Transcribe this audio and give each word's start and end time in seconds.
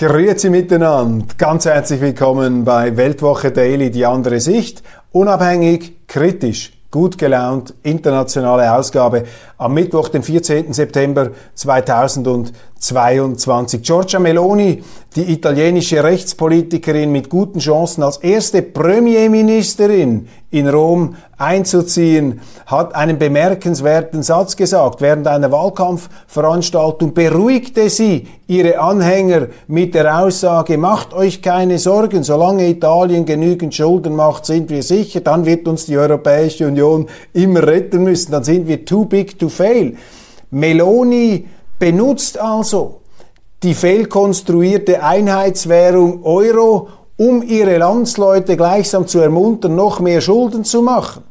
Grüezi 0.00 0.48
miteinander, 0.48 1.26
ganz 1.36 1.66
herzlich 1.66 2.00
willkommen 2.00 2.64
bei 2.64 2.96
Weltwoche 2.96 3.50
Daily, 3.52 3.90
die 3.90 4.06
andere 4.06 4.40
Sicht, 4.40 4.82
unabhängig, 5.12 6.06
kritisch, 6.06 6.72
gut 6.90 7.18
gelaunt, 7.18 7.74
internationale 7.82 8.72
Ausgabe 8.72 9.24
am 9.60 9.74
Mittwoch, 9.74 10.08
den 10.08 10.22
14. 10.22 10.72
September 10.72 11.32
2022. 11.54 13.82
Giorgia 13.82 14.18
Meloni, 14.18 14.82
die 15.14 15.30
italienische 15.32 16.02
Rechtspolitikerin 16.02 17.12
mit 17.12 17.28
guten 17.28 17.58
Chancen 17.58 18.02
als 18.02 18.16
erste 18.16 18.62
Premierministerin 18.62 20.28
in 20.50 20.66
Rom 20.66 21.14
einzuziehen, 21.36 22.40
hat 22.66 22.94
einen 22.94 23.18
bemerkenswerten 23.18 24.22
Satz 24.22 24.56
gesagt. 24.56 25.02
Während 25.02 25.26
einer 25.26 25.52
Wahlkampfveranstaltung 25.52 27.12
beruhigte 27.12 27.90
sie 27.90 28.28
ihre 28.46 28.78
Anhänger 28.78 29.48
mit 29.68 29.94
der 29.94 30.22
Aussage, 30.22 30.78
macht 30.78 31.12
euch 31.12 31.42
keine 31.42 31.78
Sorgen, 31.78 32.24
solange 32.24 32.66
Italien 32.66 33.26
genügend 33.26 33.74
Schulden 33.74 34.16
macht, 34.16 34.46
sind 34.46 34.70
wir 34.70 34.82
sicher, 34.82 35.20
dann 35.20 35.44
wird 35.44 35.68
uns 35.68 35.84
die 35.86 35.98
Europäische 35.98 36.66
Union 36.66 37.06
immer 37.34 37.66
retten 37.66 38.02
müssen, 38.02 38.32
dann 38.32 38.42
sind 38.42 38.66
wir 38.66 38.86
too 38.86 39.04
big 39.04 39.38
to 39.38 39.49
fail. 39.50 39.96
Meloni 40.50 41.46
benutzt 41.78 42.38
also 42.38 43.00
die 43.62 43.74
fehlkonstruierte 43.74 45.02
Einheitswährung 45.02 46.24
Euro, 46.24 46.88
um 47.16 47.42
ihre 47.42 47.76
Landsleute 47.76 48.56
gleichsam 48.56 49.06
zu 49.06 49.20
ermuntern, 49.20 49.76
noch 49.76 50.00
mehr 50.00 50.22
Schulden 50.22 50.64
zu 50.64 50.80
machen. 50.80 51.22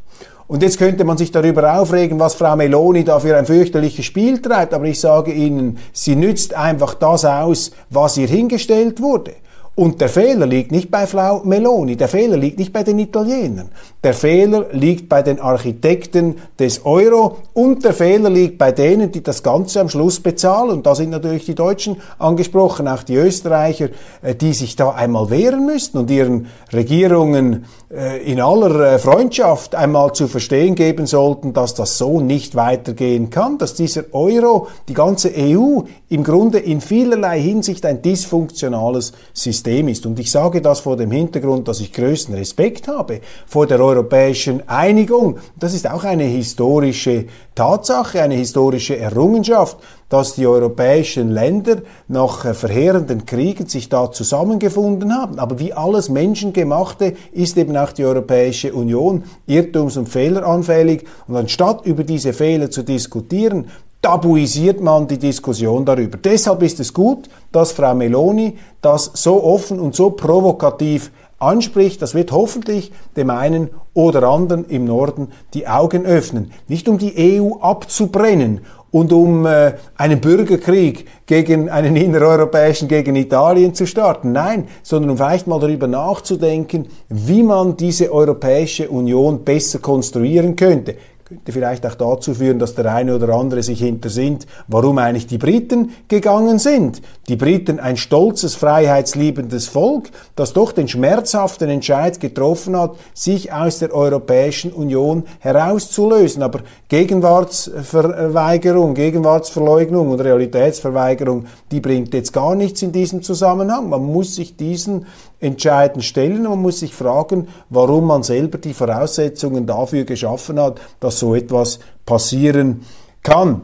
Und 0.48 0.64
jetzt 0.64 0.80
könnte 0.80 1.04
man 1.04 1.18
sich 1.18 1.32
darüber 1.32 1.80
aufregen, 1.80 2.20
was 2.20 2.34
Frau 2.34 2.56
Meloni 2.56 3.04
da 3.04 3.20
für 3.20 3.38
ein 3.38 3.46
fürchterliches 3.46 4.06
Spiel 4.06 4.42
treibt, 4.42 4.74
aber 4.74 4.86
ich 4.86 5.00
sage 5.00 5.32
Ihnen, 5.32 5.78
sie 5.94 6.16
nützt 6.16 6.56
einfach 6.56 6.96
das 6.96 7.24
aus, 7.24 7.72
was 7.92 8.18
ihr 8.18 8.28
hingestellt 8.28 9.00
wurde. 9.02 9.34
Und 9.80 10.02
der 10.02 10.10
Fehler 10.10 10.46
liegt 10.46 10.74
nicht 10.74 10.92
bei 10.92 11.08
Frau 11.08 11.42
Meloni, 11.46 11.96
der 11.96 12.10
Fehler 12.10 12.36
liegt 12.36 12.60
nicht 12.60 12.74
bei 12.74 12.84
den 12.84 13.00
Italienern. 13.00 13.70
Der 14.04 14.14
Fehler 14.14 14.66
liegt 14.74 15.08
bei 15.08 15.22
den 15.22 15.40
Architekten 15.40 16.36
des 16.60 16.86
Euro 16.86 17.38
und 17.54 17.86
der 17.86 17.94
Fehler 17.94 18.30
liegt 18.30 18.58
bei 18.58 18.74
denen, 18.74 19.10
die 19.10 19.24
das 19.24 19.42
Ganze 19.42 19.80
am 19.80 19.88
Schluss 19.88 20.20
bezahlen. 20.20 20.72
Und 20.72 20.86
da 20.86 20.96
sind 20.96 21.12
natürlich 21.12 21.46
die 21.46 21.56
Deutschen 21.56 21.96
angesprochen, 22.18 22.90
auch 22.90 23.04
die 23.04 23.16
Österreicher, 23.16 23.88
äh, 24.22 24.36
die 24.36 24.52
sich 24.52 24.76
da 24.76 24.90
einmal 24.90 25.30
wehren 25.30 25.66
müssten 25.66 25.98
und 25.98 26.12
ihren 26.12 26.48
Regierungen 26.74 27.64
äh, 27.90 28.22
in 28.30 28.42
aller 28.42 28.96
äh, 28.96 29.00
Freundschaft 29.00 29.76
einmal 29.76 30.12
zu 30.12 30.28
verstehen 30.28 30.76
geben 30.76 31.08
sollten, 31.08 31.54
dass 31.54 31.74
das 31.74 31.98
so 31.98 32.20
nicht 32.20 32.56
weitergehen 32.56 33.30
kann, 33.30 33.58
dass 33.58 33.76
dieser 33.76 34.04
Euro, 34.12 34.68
die 34.90 34.94
ganze 34.94 35.32
EU 35.34 35.84
im 36.10 36.24
Grunde 36.26 36.60
in 36.60 36.82
vielerlei 36.82 37.40
Hinsicht 37.40 37.86
ein 37.86 38.02
dysfunktionales 38.02 39.14
System 39.34 39.69
ist. 39.70 40.06
Und 40.06 40.20
ich 40.20 40.32
sage 40.32 40.62
das 40.62 40.80
vor 40.80 40.98
dem 40.98 41.12
Hintergrund, 41.12 41.68
dass 41.68 41.80
ich 41.80 41.94
größten 41.94 42.36
Respekt 42.36 42.88
habe 42.88 43.22
vor 43.48 43.68
der 43.68 43.80
europäischen 43.80 44.68
Einigung. 44.68 45.38
Das 45.58 45.74
ist 45.74 45.90
auch 45.90 46.04
eine 46.04 46.24
historische 46.24 47.26
Tatsache, 47.56 48.22
eine 48.22 48.36
historische 48.36 48.98
Errungenschaft 48.98 49.78
dass 50.10 50.34
die 50.34 50.48
europäischen 50.48 51.30
Länder 51.30 51.84
nach 52.08 52.44
äh, 52.44 52.54
verheerenden 52.54 53.26
Kriegen 53.26 53.68
sich 53.68 53.90
da 53.90 54.12
zusammengefunden 54.12 55.14
haben. 55.14 55.40
Aber 55.40 55.60
wie 55.60 55.74
alles 55.74 56.10
Menschengemachte 56.10 57.14
ist 57.32 57.58
eben 57.58 57.78
auch 57.78 57.92
die 57.92 58.06
Europäische 58.06 58.74
Union 58.74 59.24
irrtums- 59.48 59.98
und 59.98 60.10
fehleranfällig. 60.10 61.06
Und 61.28 61.38
anstatt 61.38 61.86
über 61.86 62.04
diese 62.04 62.34
Fehler 62.34 62.72
zu 62.72 62.84
diskutieren, 62.84 63.68
tabuisiert 64.02 64.82
man 64.82 65.08
die 65.08 65.18
Diskussion 65.18 65.86
darüber. 65.86 66.18
Deshalb 66.18 66.64
ist 66.64 66.80
es 66.80 66.94
gut, 66.94 67.30
dass 67.52 67.72
Frau 67.72 67.94
Meloni 67.94 68.58
das 68.82 69.12
so 69.14 69.44
offen 69.44 69.80
und 69.80 69.96
so 69.96 70.12
provokativ 70.12 71.12
anspricht. 71.40 72.02
Das 72.02 72.14
wird 72.14 72.32
hoffentlich 72.32 72.92
dem 73.16 73.30
einen 73.30 73.70
oder 73.94 74.24
anderen 74.24 74.66
im 74.66 74.86
Norden 74.86 75.30
die 75.54 75.68
Augen 75.68 76.06
öffnen. 76.06 76.52
Nicht 76.68 76.88
um 76.88 76.98
die 76.98 77.42
EU 77.42 77.56
abzubrennen 77.60 78.62
und 78.92 79.14
um 79.14 79.46
äh, 79.46 79.74
einen 79.96 80.20
Bürgerkrieg 80.20 81.06
gegen 81.26 81.70
einen 81.70 81.96
innereuropäischen, 81.96 82.88
gegen 82.88 83.16
Italien 83.16 83.74
zu 83.74 83.86
starten. 83.86 84.32
Nein, 84.32 84.68
sondern 84.82 85.12
um 85.12 85.18
vielleicht 85.18 85.48
mal 85.48 85.60
darüber 85.60 85.88
nachzudenken, 85.88 86.88
wie 87.08 87.44
man 87.44 87.78
diese 87.78 88.12
Europäische 88.12 88.90
Union 88.90 89.44
besser 89.44 89.80
konstruieren 89.80 90.56
könnte 90.56 90.96
könnte 91.30 91.52
vielleicht 91.52 91.86
auch 91.86 91.94
dazu 91.94 92.34
führen, 92.34 92.58
dass 92.58 92.74
der 92.74 92.92
eine 92.92 93.16
oder 93.16 93.30
andere 93.36 93.62
sich 93.62 93.82
hintersinnt, 93.82 94.48
warum 94.68 94.98
eigentlich 94.98 95.28
die 95.28 95.38
Briten 95.38 95.92
gegangen 96.08 96.58
sind. 96.58 97.04
Die 97.28 97.36
Briten 97.36 97.80
ein 97.80 97.98
stolzes, 97.98 98.56
freiheitsliebendes 98.56 99.68
Volk, 99.68 100.10
das 100.36 100.54
doch 100.54 100.72
den 100.72 100.88
schmerzhaften 100.88 101.70
Entscheid 101.70 102.20
getroffen 102.20 102.76
hat, 102.76 102.96
sich 103.14 103.54
aus 103.54 103.78
der 103.78 103.94
Europäischen 103.94 104.74
Union 104.74 105.22
herauszulösen. 105.38 106.42
Aber 106.42 106.62
Gegenwartsverweigerung, 106.88 108.96
Gegenwartsverleugnung 108.96 110.10
und 110.10 110.22
Realitätsverweigerung, 110.22 111.46
die 111.70 111.80
bringt 111.80 112.12
jetzt 112.16 112.34
gar 112.34 112.56
nichts 112.56 112.82
in 112.82 112.92
diesem 112.92 113.22
Zusammenhang. 113.22 113.88
Man 113.88 114.04
muss 114.04 114.34
sich 114.34 114.58
diesen 114.58 115.06
entscheidend 115.40 116.04
stellen. 116.04 116.44
Man 116.44 116.62
muss 116.62 116.80
sich 116.80 116.94
fragen, 116.94 117.48
warum 117.70 118.08
man 118.08 118.24
selber 118.24 118.58
die 118.58 118.74
Voraussetzungen 118.74 119.66
dafür 119.66 120.04
geschaffen 120.04 120.60
hat, 120.60 120.80
dass 121.00 121.19
so 121.20 121.36
etwas 121.36 121.80
passieren 122.06 122.86
kann. 123.24 123.62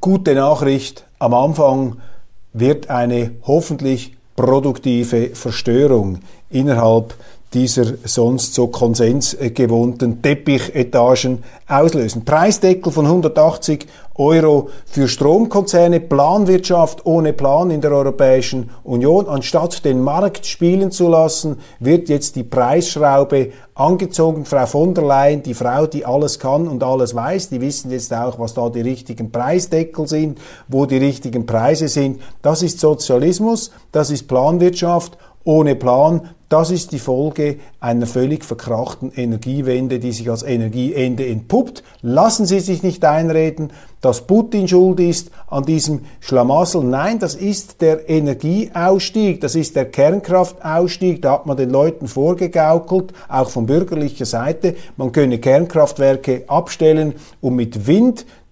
Gute 0.00 0.34
Nachricht, 0.34 1.06
am 1.18 1.34
Anfang 1.34 1.96
wird 2.52 2.90
eine 2.90 3.32
hoffentlich 3.42 4.16
produktive 4.34 5.30
Verstörung 5.34 6.20
innerhalb 6.48 7.14
dieser 7.52 7.84
sonst 8.04 8.54
so 8.54 8.68
konsensgewohnten 8.68 10.22
Teppichetagen 10.22 11.42
auslösen. 11.66 12.24
Preisdeckel 12.24 12.92
von 12.92 13.06
180 13.06 13.86
Euro 14.14 14.68
für 14.84 15.08
Stromkonzerne, 15.08 15.98
Planwirtschaft 15.98 17.06
ohne 17.06 17.32
Plan 17.32 17.70
in 17.70 17.80
der 17.80 17.92
Europäischen 17.92 18.70
Union. 18.84 19.26
Anstatt 19.26 19.84
den 19.84 20.00
Markt 20.02 20.46
spielen 20.46 20.90
zu 20.92 21.08
lassen, 21.08 21.56
wird 21.80 22.08
jetzt 22.08 22.36
die 22.36 22.44
Preisschraube 22.44 23.50
angezogen. 23.74 24.44
Frau 24.44 24.66
von 24.66 24.94
der 24.94 25.04
Leyen, 25.04 25.42
die 25.42 25.54
Frau, 25.54 25.86
die 25.86 26.04
alles 26.04 26.38
kann 26.38 26.68
und 26.68 26.82
alles 26.82 27.14
weiß, 27.14 27.48
die 27.48 27.60
wissen 27.60 27.90
jetzt 27.90 28.12
auch, 28.12 28.38
was 28.38 28.54
da 28.54 28.68
die 28.68 28.82
richtigen 28.82 29.32
Preisdeckel 29.32 30.06
sind, 30.06 30.38
wo 30.68 30.86
die 30.86 30.98
richtigen 30.98 31.46
Preise 31.46 31.88
sind. 31.88 32.20
Das 32.42 32.62
ist 32.62 32.78
Sozialismus, 32.78 33.70
das 33.90 34.10
ist 34.10 34.28
Planwirtschaft 34.28 35.16
ohne 35.44 35.74
Plan 35.74 36.28
das 36.50 36.72
ist 36.72 36.90
die 36.90 36.98
Folge 36.98 37.58
einer 37.78 38.08
völlig 38.08 38.44
verkrachten 38.44 39.12
Energiewende, 39.14 40.00
die 40.00 40.10
sich 40.10 40.28
als 40.28 40.42
Energieende 40.42 41.24
entpuppt. 41.24 41.84
Lassen 42.02 42.44
Sie 42.44 42.58
sich 42.58 42.82
nicht 42.82 43.04
einreden, 43.04 43.72
dass 44.00 44.26
Putin 44.26 44.66
schuld 44.66 44.98
ist 44.98 45.30
an 45.46 45.62
diesem 45.62 46.00
Schlamassel. 46.18 46.82
Nein, 46.82 47.20
das 47.20 47.36
ist 47.36 47.80
der 47.82 48.10
Energieausstieg, 48.10 49.40
das 49.40 49.54
ist 49.54 49.76
der 49.76 49.84
Kernkraftausstieg. 49.84 51.22
Da 51.22 51.34
hat 51.34 51.46
man 51.46 51.56
den 51.56 51.70
Leuten 51.70 52.08
vorgegaukelt, 52.08 53.12
auch 53.28 53.48
von 53.48 53.66
bürgerlicher 53.66 54.26
Seite, 54.26 54.74
man 54.96 55.12
könne 55.12 55.38
Kernkraftwerke 55.38 56.46
abstellen, 56.48 57.14
um 57.40 57.54
mit 57.54 57.86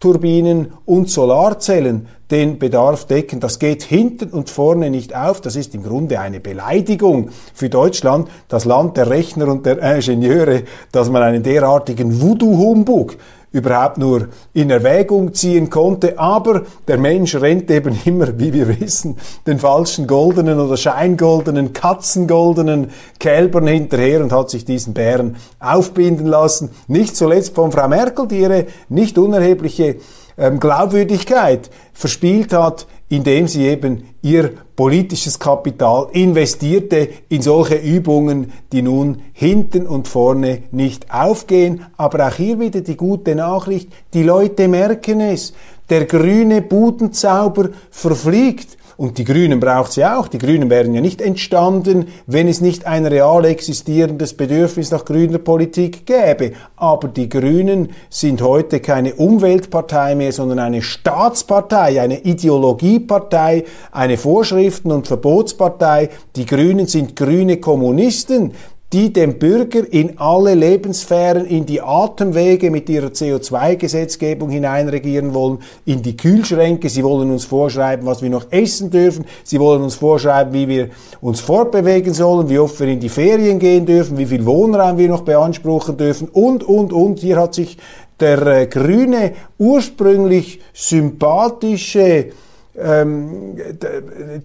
Windturbinen 0.01 0.73
und 0.87 1.11
Solarzellen 1.11 2.07
den 2.31 2.61
Bedarf 2.61 3.07
decken. 3.07 3.41
Das 3.41 3.59
geht 3.59 3.83
hinten 3.83 4.31
und 4.31 4.49
vorne 4.49 4.91
nicht 4.91 5.17
auf. 5.17 5.41
Das 5.41 5.57
ist 5.57 5.75
im 5.75 5.83
Grunde 5.83 6.21
eine 6.21 6.39
Beleidigung 6.39 7.31
für 7.53 7.69
Deutschland, 7.69 8.29
das 8.47 8.65
Land 8.65 8.97
der 8.97 9.11
Rechner 9.11 9.49
und 9.49 9.67
der 9.67 9.83
Ingenieure, 9.83 10.63
dass 10.93 11.11
man 11.11 11.23
einen 11.23 11.43
derartigen 11.43 12.21
Voodoo-Humbug 12.21 13.17
überhaupt 13.53 13.99
nur 13.99 14.29
in 14.53 14.71
Erwägung 14.71 15.35
ziehen 15.35 15.71
konnte. 15.71 16.19
Aber 16.19 16.63
der 16.87 16.99
Mensch 16.99 17.35
rennt 17.35 17.71
eben 17.71 17.99
immer, 18.05 18.39
wie 18.39 18.53
wir 18.53 18.81
wissen, 18.81 19.17
den 19.47 19.59
falschen 19.59 20.07
goldenen 20.07 20.61
oder 20.61 20.77
scheingoldenen, 20.77 21.73
katzengoldenen 21.73 22.91
Kälbern 23.19 23.67
hinterher 23.67 24.23
und 24.23 24.33
hat 24.33 24.51
sich 24.51 24.65
diesen 24.65 24.95
Bären 24.95 25.37
aufbinden 25.59 26.27
lassen. 26.27 26.71
Nicht 26.87 27.17
zuletzt 27.17 27.55
von 27.55 27.73
Frau 27.73 27.89
Merkel, 27.89 28.27
die 28.29 28.41
ihre 28.41 28.67
nicht 28.89 29.19
unerhebliche 29.19 29.97
ähm, 30.37 30.61
Glaubwürdigkeit 30.61 31.71
verspielt 31.93 32.53
hat, 32.53 32.87
indem 33.09 33.49
sie 33.49 33.67
eben 33.67 34.05
ihr 34.23 34.53
politisches 34.77 35.39
Kapital 35.39 36.09
investierte 36.13 37.09
in 37.29 37.43
solche 37.43 37.77
Übungen, 37.77 38.53
die 38.73 38.83
nun 38.83 39.23
hinten 39.33 39.87
und 39.87 40.09
vorne 40.09 40.63
nicht 40.71 41.13
aufgehen. 41.13 41.87
Aber 41.97 42.27
auch 42.27 42.35
hier 42.35 42.61
wieder 42.61 42.81
die 42.81 42.97
gute 42.97 43.35
Nachricht, 43.35 43.89
die 44.15 44.23
Leute 44.23 44.69
merken 44.69 45.21
es. 45.21 45.55
Der 45.89 46.05
grüne 46.05 46.61
Budenzauber 46.61 47.71
verfliegt. 47.91 48.77
Und 48.99 49.17
die 49.17 49.25
Grünen 49.25 49.61
braucht 49.61 49.93
sie 49.93 50.05
auch. 50.05 50.27
Die 50.27 50.39
Grünen 50.39 50.71
wären 50.71 50.93
ja 50.93 51.01
nicht 51.01 51.21
entstanden, 51.21 52.09
wenn 52.27 52.49
es 52.49 52.61
nicht 52.61 52.85
ein 52.85 53.07
real 53.07 53.45
existierendes 53.45 54.35
Bedürfnis 54.35 54.91
nach 54.91 55.05
grüner 55.05 55.39
Politik 55.39 56.05
gäbe. 56.05 56.55
Aber 56.75 57.07
die 57.07 57.29
Grünen 57.29 57.91
sind 58.11 58.43
heute 58.43 58.81
keine 58.81 59.15
Umweltpartei 59.15 60.17
mehr, 60.17 60.33
sondern 60.33 60.59
eine 60.59 60.83
Staatspartei, 60.83 62.03
eine 62.03 62.23
Ideologiepartei, 62.23 63.67
eine 63.93 64.17
Vorschriften- 64.17 64.91
und 64.91 65.07
Verbotspartei. 65.07 66.11
Die 66.35 66.45
Grünen 66.45 66.89
sind 66.89 67.15
grüne 67.15 67.59
Kommunisten 67.59 68.53
die 68.93 69.13
dem 69.13 69.39
Bürger 69.39 69.83
in 69.93 70.19
alle 70.19 70.55
Lebenssphären, 70.55 71.45
in 71.45 71.67
die 71.67 71.83
Atemwege 71.83 72.71
mit 72.71 72.89
ihrer 72.89 73.09
CO2-Gesetzgebung 73.09 74.49
hineinregieren 74.49 75.35
wollen, 75.35 75.59
in 75.85 76.01
die 76.03 76.17
Kühlschränke. 76.17 76.89
Sie 76.89 77.05
wollen 77.05 77.31
uns 77.31 77.45
vorschreiben, 77.45 78.07
was 78.07 78.23
wir 78.23 78.31
noch 78.31 78.47
essen 78.51 78.91
dürfen. 78.91 79.27
Sie 79.45 79.61
wollen 79.61 79.83
uns 79.83 79.95
vorschreiben, 79.95 80.55
wie 80.55 80.69
wir 80.69 80.89
uns 81.21 81.41
fortbewegen 81.41 82.15
sollen, 82.15 82.49
wie 82.49 82.59
oft 82.59 82.81
wir 82.81 82.89
in 82.89 83.01
die 83.01 83.11
Ferien 83.11 83.59
gehen 83.59 83.85
dürfen, 83.85 84.17
wie 84.17 84.27
viel 84.27 84.47
Wohnraum 84.47 84.97
wir 84.97 85.09
noch 85.09 85.23
beanspruchen 85.23 85.99
dürfen 85.99 86.29
und, 86.29 86.65
und, 86.65 86.91
und. 86.91 87.19
Hier 87.19 87.37
hat 87.37 87.55
sich 87.55 87.77
der 88.19 88.47
äh, 88.47 88.67
grüne, 88.69 89.33
ursprünglich 89.59 90.61
sympathische, 90.73 92.31
ähm, 92.79 93.55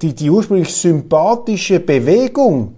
die, 0.01 0.13
die 0.13 0.29
ursprünglich 0.29 0.75
sympathische 0.75 1.79
Bewegung, 1.79 2.75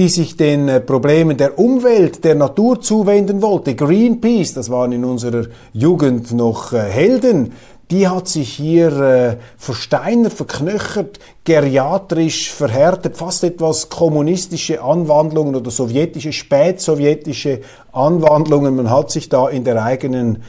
die 0.00 0.08
sich 0.08 0.34
den 0.34 0.66
äh, 0.70 0.80
Problemen 0.80 1.36
der 1.36 1.58
Umwelt, 1.58 2.24
der 2.24 2.34
Natur 2.34 2.80
zuwenden 2.80 3.42
wollte. 3.42 3.74
Greenpeace, 3.74 4.54
das 4.54 4.70
waren 4.70 4.92
in 4.92 5.04
unserer 5.04 5.44
Jugend 5.74 6.32
noch 6.32 6.72
äh, 6.72 6.78
Helden, 6.78 7.52
die 7.90 8.08
hat 8.08 8.26
sich 8.26 8.50
hier 8.50 8.98
äh, 8.98 9.36
versteinert, 9.58 10.32
verknöchert, 10.32 11.18
geriatrisch 11.44 12.50
verhärtet, 12.50 13.18
fast 13.18 13.44
etwas 13.44 13.90
kommunistische 13.90 14.82
Anwandlungen 14.82 15.54
oder 15.54 15.70
sowjetische, 15.70 16.32
spätsowjetische 16.32 17.60
Anwandlungen. 17.92 18.76
Man 18.76 18.88
hat 18.88 19.10
sich 19.10 19.28
da 19.28 19.50
in 19.50 19.64
der 19.64 19.84
eigenen 19.84 20.42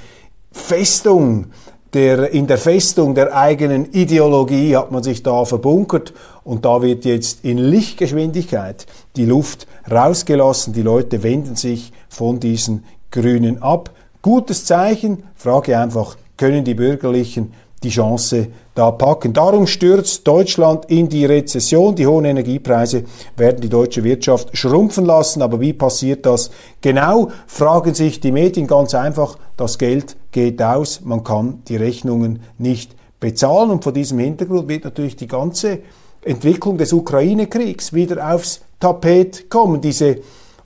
Festung 0.54 1.48
der, 1.94 2.32
in 2.32 2.48
der 2.48 2.58
Festung 2.58 3.16
der 3.16 3.36
eigenen 3.36 3.92
Ideologie 3.92 4.76
hat 4.78 4.92
man 4.92 5.04
sich 5.04 5.24
da 5.24 5.44
verbunkert 5.46 6.14
und 6.44 6.64
da 6.66 6.82
wird 6.82 7.06
jetzt 7.06 7.44
in 7.44 7.58
Lichtgeschwindigkeit 7.58 8.86
die 9.16 9.26
Luft 9.26 9.68
rausgelassen. 9.90 10.74
Die 10.74 10.82
Leute 10.82 11.24
wenden 11.24 11.56
sich 11.56 11.92
von 12.08 12.40
diesen 12.40 12.86
Grünen 13.12 13.62
ab. 13.62 13.92
Gutes 14.22 14.66
Zeichen. 14.66 15.24
Frage 15.36 15.78
einfach, 15.78 16.16
können 16.38 16.64
die 16.64 16.76
Bürgerlichen 16.76 17.54
die 17.84 17.90
Chance 17.90 18.48
da 18.76 18.92
packen. 18.92 19.34
Darum 19.34 19.66
stürzt 19.68 20.28
Deutschland 20.28 20.86
in 20.86 21.10
die 21.10 21.26
Rezession. 21.26 21.96
Die 21.96 22.06
hohen 22.06 22.26
Energiepreise 22.26 23.04
werden 23.36 23.60
die 23.60 23.70
deutsche 23.70 24.04
Wirtschaft 24.04 24.56
schrumpfen 24.56 25.06
lassen. 25.06 25.42
Aber 25.42 25.60
wie 25.60 25.74
passiert 25.74 26.26
das 26.26 26.52
genau? 26.80 27.32
Fragen 27.48 27.94
sich 27.96 28.20
die 28.20 28.32
Medien 28.32 28.68
ganz 28.68 28.94
einfach. 28.94 29.38
Das 29.58 29.78
Geld 29.78 30.16
geht 30.32 30.62
aus. 30.62 31.02
Man 31.02 31.24
kann 31.24 31.62
die 31.68 31.76
Rechnungen 31.76 32.42
nicht 32.58 32.96
bezahlen. 33.20 33.72
Und 33.72 33.84
vor 33.84 33.94
diesem 33.94 34.20
Hintergrund 34.20 34.68
wird 34.68 34.84
natürlich 34.84 35.16
die 35.16 35.28
ganze 35.28 35.80
Entwicklung 36.24 36.78
des 36.78 36.94
Ukraine-Kriegs 36.94 37.94
wieder 37.94 38.34
aufs 38.34 38.62
Tapet 38.80 39.50
kommen. 39.50 39.82
Diese 39.82 40.18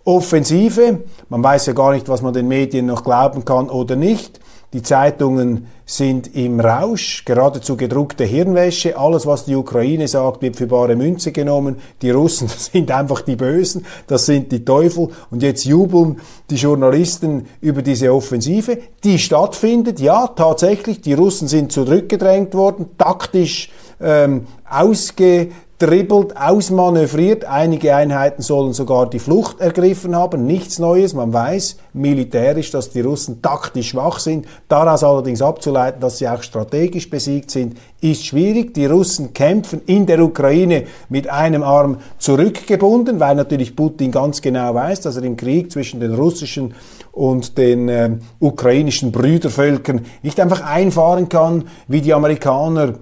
Offensive, 0.03 0.99
man 1.29 1.43
weiß 1.43 1.67
ja 1.67 1.73
gar 1.73 1.93
nicht, 1.93 2.07
was 2.09 2.21
man 2.21 2.33
den 2.33 2.47
Medien 2.47 2.85
noch 2.85 3.03
glauben 3.03 3.43
kann 3.43 3.69
oder 3.69 3.95
nicht, 3.95 4.39
die 4.73 4.81
Zeitungen 4.81 5.67
sind 5.85 6.35
im 6.35 6.59
Rausch, 6.59 7.23
geradezu 7.25 7.77
gedruckte 7.77 8.23
Hirnwäsche. 8.23 8.97
Alles, 8.97 9.25
was 9.25 9.45
die 9.45 9.55
Ukraine 9.55 10.07
sagt, 10.07 10.41
wird 10.41 10.55
für 10.55 10.67
bare 10.67 10.95
Münze 10.95 11.31
genommen. 11.31 11.77
Die 12.01 12.09
Russen 12.09 12.47
sind 12.57 12.91
einfach 12.91 13.21
die 13.21 13.35
Bösen, 13.35 13.85
das 14.07 14.25
sind 14.25 14.51
die 14.51 14.65
Teufel. 14.65 15.09
Und 15.29 15.43
jetzt 15.43 15.65
jubeln 15.65 16.19
die 16.49 16.55
Journalisten 16.55 17.45
über 17.61 17.81
diese 17.81 18.13
Offensive, 18.13 18.79
die 19.03 19.19
stattfindet. 19.19 19.99
Ja, 19.99 20.27
tatsächlich, 20.27 21.01
die 21.01 21.13
Russen 21.13 21.47
sind 21.47 21.71
zurückgedrängt 21.71 22.53
worden, 22.55 22.89
taktisch 22.97 23.69
ähm, 24.01 24.47
ausge 24.69 25.49
dribbelt, 25.77 26.37
ausmanövriert. 26.37 27.43
Einige 27.45 27.95
Einheiten 27.95 28.41
sollen 28.41 28.71
sogar 28.71 29.09
die 29.09 29.19
Flucht 29.19 29.59
ergriffen 29.59 30.15
haben. 30.15 30.45
Nichts 30.45 30.79
Neues. 30.79 31.13
Man 31.13 31.33
weiß 31.33 31.77
militärisch, 31.93 32.71
dass 32.71 32.91
die 32.91 33.01
Russen 33.01 33.41
taktisch 33.41 33.89
schwach 33.89 34.19
sind. 34.19 34.45
Daraus 34.69 35.03
allerdings 35.03 35.41
abzuleiten, 35.41 35.99
dass 35.99 36.17
sie 36.17 36.29
auch 36.29 36.43
strategisch 36.43 37.09
besiegt 37.09 37.51
sind, 37.51 37.77
ist 37.99 38.25
schwierig. 38.25 38.73
Die 38.73 38.85
Russen 38.85 39.33
kämpfen 39.33 39.81
in 39.85 40.05
der 40.05 40.19
Ukraine 40.21 40.85
mit 41.09 41.29
einem 41.29 41.63
Arm 41.63 41.97
zurückgebunden, 42.19 43.19
weil 43.19 43.35
natürlich 43.35 43.75
Putin 43.75 44.11
ganz 44.11 44.41
genau 44.41 44.73
weiß, 44.73 45.01
dass 45.01 45.17
er 45.17 45.23
im 45.23 45.35
Krieg 45.35 45.71
zwischen 45.71 45.99
den 45.99 46.13
russischen 46.13 46.73
und 47.11 47.57
den 47.57 47.89
äh, 47.89 48.11
ukrainischen 48.39 49.11
Brüdervölkern 49.11 50.05
nicht 50.21 50.39
einfach 50.39 50.61
einfahren 50.61 51.27
kann, 51.27 51.65
wie 51.87 52.01
die 52.01 52.13
Amerikaner 52.13 52.95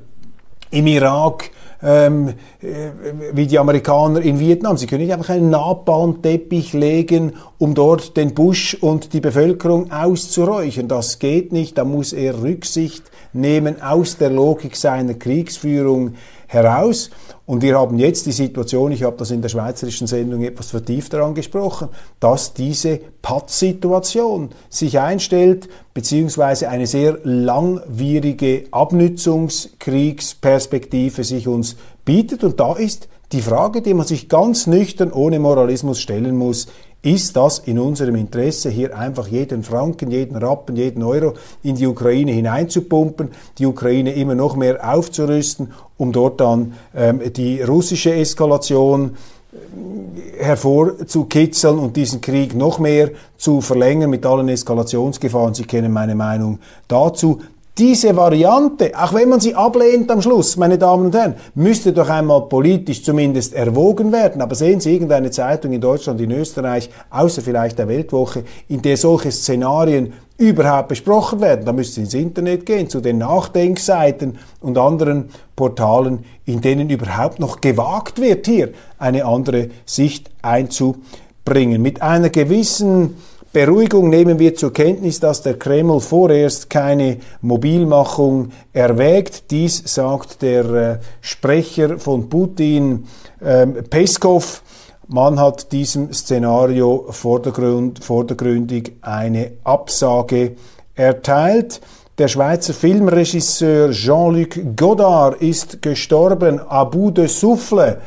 im 0.72 0.88
Irak 0.88 1.52
ähm, 1.84 2.30
äh, 2.62 2.92
wie 3.34 3.48
die 3.48 3.60
Amerikaner 3.60 4.22
in 4.22 4.40
Vietnam. 4.40 4.78
Sie 4.78 4.88
können 4.88 5.04
nicht 5.04 5.14
einfach 5.14 5.30
einen 5.30 5.50
Napalmteppich 5.50 6.74
legen, 6.74 7.34
um 7.64 7.74
dort 7.76 8.18
den 8.18 8.34
Bush 8.34 8.76
und 8.82 9.14
die 9.14 9.22
Bevölkerung 9.22 9.90
auszuräuchern. 9.90 10.90
Das 10.90 11.20
geht 11.20 11.54
nicht. 11.54 11.78
Da 11.78 11.86
muss 11.86 12.12
er 12.12 12.44
Rücksicht 12.44 13.04
nehmen 13.32 13.82
aus 13.82 14.18
der 14.18 14.32
Logik 14.32 14.76
seiner 14.76 15.14
Kriegsführung 15.14 16.16
heraus. 16.48 17.10
Und 17.46 17.62
wir 17.62 17.80
haben 17.80 18.00
jetzt 18.00 18.26
die 18.26 18.34
Situation, 18.34 18.92
ich 18.92 19.04
habe 19.04 19.16
das 19.16 19.32
in 19.32 19.42
der 19.42 19.48
schweizerischen 19.48 20.08
Sendung 20.08 20.44
etwas 20.44 20.72
vertiefter 20.72 21.24
angesprochen, 21.24 21.88
dass 22.20 22.54
diese 22.54 23.00
Pattsituation 23.22 24.50
sich 24.70 25.00
einstellt, 25.00 25.70
beziehungsweise 25.94 26.68
eine 26.68 26.86
sehr 26.86 27.20
langwierige 27.24 28.66
Abnützungskriegsperspektive 28.72 31.24
sich 31.24 31.48
uns 31.48 31.78
bietet. 32.04 32.44
Und 32.44 32.60
da 32.60 32.74
ist 32.74 33.08
die 33.32 33.42
Frage, 33.42 33.82
die 33.82 33.94
man 33.94 34.06
sich 34.06 34.30
ganz 34.30 34.68
nüchtern 34.68 35.12
ohne 35.12 35.40
Moralismus 35.40 36.00
stellen 36.00 36.38
muss, 36.38 36.68
ist 37.04 37.36
das 37.36 37.60
in 37.60 37.80
unserem 37.80 38.16
Interesse, 38.16 38.70
hier 38.70 38.98
einfach 38.98 39.28
jeden 39.28 39.62
Franken, 39.64 40.10
jeden 40.10 40.38
Rappen, 40.38 40.78
jeden 40.78 41.04
Euro 41.04 41.34
in 41.62 41.76
die 41.76 41.86
Ukraine 41.86 42.32
hineinzupumpen, 42.32 43.30
die 43.58 43.66
Ukraine 43.66 44.14
immer 44.14 44.36
noch 44.36 44.56
mehr 44.56 44.90
aufzurüsten, 44.90 45.74
um 45.98 46.14
dort 46.14 46.40
dann 46.40 46.74
ähm, 46.96 47.22
die 47.34 47.62
russische 47.62 48.14
Eskalation 48.14 49.18
äh, 49.52 50.44
hervorzukitzeln 50.44 51.78
und 51.78 51.98
diesen 51.98 52.22
Krieg 52.22 52.56
noch 52.56 52.80
mehr 52.80 53.12
zu 53.36 53.60
verlängern 53.60 54.10
mit 54.10 54.26
allen 54.26 54.48
Eskalationsgefahren. 54.48 55.54
Sie 55.54 55.66
kennen 55.66 55.92
meine 55.92 56.16
Meinung 56.16 56.60
dazu. 56.88 57.42
Diese 57.80 58.16
Variante, 58.16 58.92
auch 58.96 59.16
wenn 59.16 59.30
man 59.30 59.40
sie 59.40 59.56
ablehnt 59.56 60.12
am 60.12 60.22
Schluss, 60.22 60.58
meine 60.58 60.78
Damen 60.78 61.08
und 61.08 61.16
Herren, 61.16 61.34
müsste 61.56 61.92
doch 61.92 62.08
einmal 62.08 62.44
politisch 62.44 63.04
zumindest 63.04 63.56
erwogen 63.56 64.12
werden. 64.12 64.44
Aber 64.44 64.54
sehen 64.54 64.80
Sie 64.80 64.94
irgendeine 64.94 65.32
Zeitung 65.32 65.74
in 65.74 65.82
Deutschland, 65.82 66.22
in 66.22 66.30
Österreich, 66.30 66.92
außer 67.10 67.42
vielleicht 67.42 67.80
der 67.80 67.88
Weltwoche, 67.88 68.44
in 68.68 68.84
der 68.84 68.96
solche 68.96 69.32
Szenarien 69.32 70.14
überhaupt 70.38 70.90
besprochen 70.90 71.42
werden. 71.42 71.66
Da 71.66 71.74
müssen 71.74 71.94
Sie 71.94 72.02
ins 72.02 72.14
Internet 72.14 72.68
gehen, 72.68 72.90
zu 72.90 73.02
den 73.02 73.18
Nachdenkseiten 73.18 74.38
und 74.62 74.78
anderen 74.78 75.30
Portalen, 75.56 76.26
in 76.46 76.62
denen 76.62 76.92
überhaupt 76.92 77.40
noch 77.40 77.60
gewagt 77.60 78.22
wird, 78.22 78.46
hier 78.46 78.70
eine 79.00 79.26
andere 79.26 79.70
Sicht 79.88 80.30
einzubringen. 80.44 81.82
Mit 81.82 82.04
einer 82.04 82.30
gewissen 82.30 83.16
Beruhigung 83.54 84.10
nehmen 84.10 84.40
wir 84.40 84.56
zur 84.56 84.74
Kenntnis, 84.74 85.20
dass 85.20 85.44
der 85.44 85.60
Kreml 85.60 86.00
vorerst 86.00 86.72
keine 86.72 87.18
Mobilmachung 87.42 88.50
erwägt. 88.74 89.52
Dies 89.52 89.84
sagt 89.86 90.42
der 90.42 90.66
äh, 90.66 90.98
Sprecher 91.22 92.00
von 92.00 92.30
Putin, 92.30 93.06
ähm, 93.46 93.76
Peskov. 93.92 94.64
Man 95.08 95.40
hat 95.40 95.72
diesem 95.72 96.12
Szenario 96.12 97.06
vordergrund, 97.12 98.04
vordergründig 98.04 98.94
eine 99.02 99.52
Absage 99.64 100.56
erteilt. 100.96 101.80
Der 102.18 102.30
Schweizer 102.30 102.74
Filmregisseur 102.74 103.92
Jean-Luc 103.92 104.76
Godard 104.76 105.40
ist 105.44 105.80
gestorben, 105.80 106.60
à 106.60 106.86
bout 106.86 107.12
de 107.12 107.28
souffle, 107.28 107.98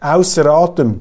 außer 0.00 0.46
Atem, 0.46 1.00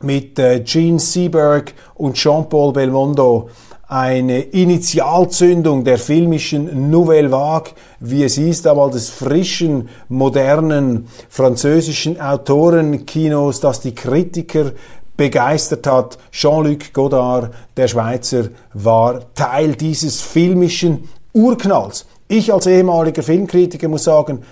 mit 0.00 0.38
äh, 0.38 0.60
Gene 0.60 0.98
Seberg 0.98 1.74
und 1.94 2.14
Jean-Paul 2.14 2.72
Belmondo. 2.72 3.50
Eine 3.90 4.40
Initialzündung 4.40 5.82
der 5.82 5.98
filmischen 5.98 6.90
Nouvelle 6.90 7.32
Vague, 7.32 7.72
wie 8.00 8.22
es 8.22 8.34
hieß 8.34 8.62
damals, 8.62 8.94
des 8.94 9.08
frischen, 9.08 9.88
modernen 10.08 11.08
französischen 11.30 12.20
Autorenkinos, 12.20 13.60
das 13.60 13.80
die 13.80 13.94
Kritiker 13.94 14.72
begeistert 15.16 15.86
hat. 15.86 16.18
Jean-Luc 16.30 16.92
Godard, 16.92 17.54
der 17.76 17.88
Schweizer, 17.88 18.48
war 18.74 19.20
Teil 19.34 19.74
dieses 19.74 20.20
filmischen 20.20 21.08
Urknalls. 21.32 22.06
Ich 22.28 22.52
als 22.52 22.66
ehemaliger 22.66 23.22
Filmkritiker 23.22 23.88
muss 23.88 24.04
sagen, 24.04 24.42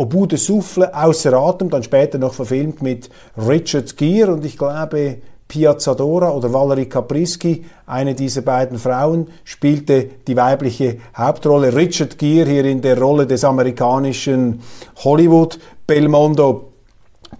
Au 0.00 0.06
bout 0.06 0.28
de 0.28 0.38
souffle, 0.38 0.94
außer 0.94 1.34
Atem, 1.34 1.68
dann 1.68 1.82
später 1.82 2.16
noch 2.16 2.32
verfilmt 2.32 2.80
mit 2.80 3.10
Richard 3.36 3.98
Gere 3.98 4.32
und 4.32 4.46
ich 4.46 4.56
glaube 4.56 5.18
Piazzadora 5.46 6.30
oder 6.30 6.54
Valerie 6.54 6.86
Caprisky, 6.86 7.66
eine 7.84 8.14
dieser 8.14 8.40
beiden 8.40 8.78
Frauen, 8.78 9.26
spielte 9.44 10.08
die 10.26 10.36
weibliche 10.36 10.96
Hauptrolle. 11.14 11.76
Richard 11.76 12.16
Gere 12.16 12.48
hier 12.48 12.64
in 12.64 12.80
der 12.80 12.98
Rolle 12.98 13.26
des 13.26 13.44
amerikanischen 13.44 14.62
Hollywood 15.04 15.58
Belmondo 15.86 16.69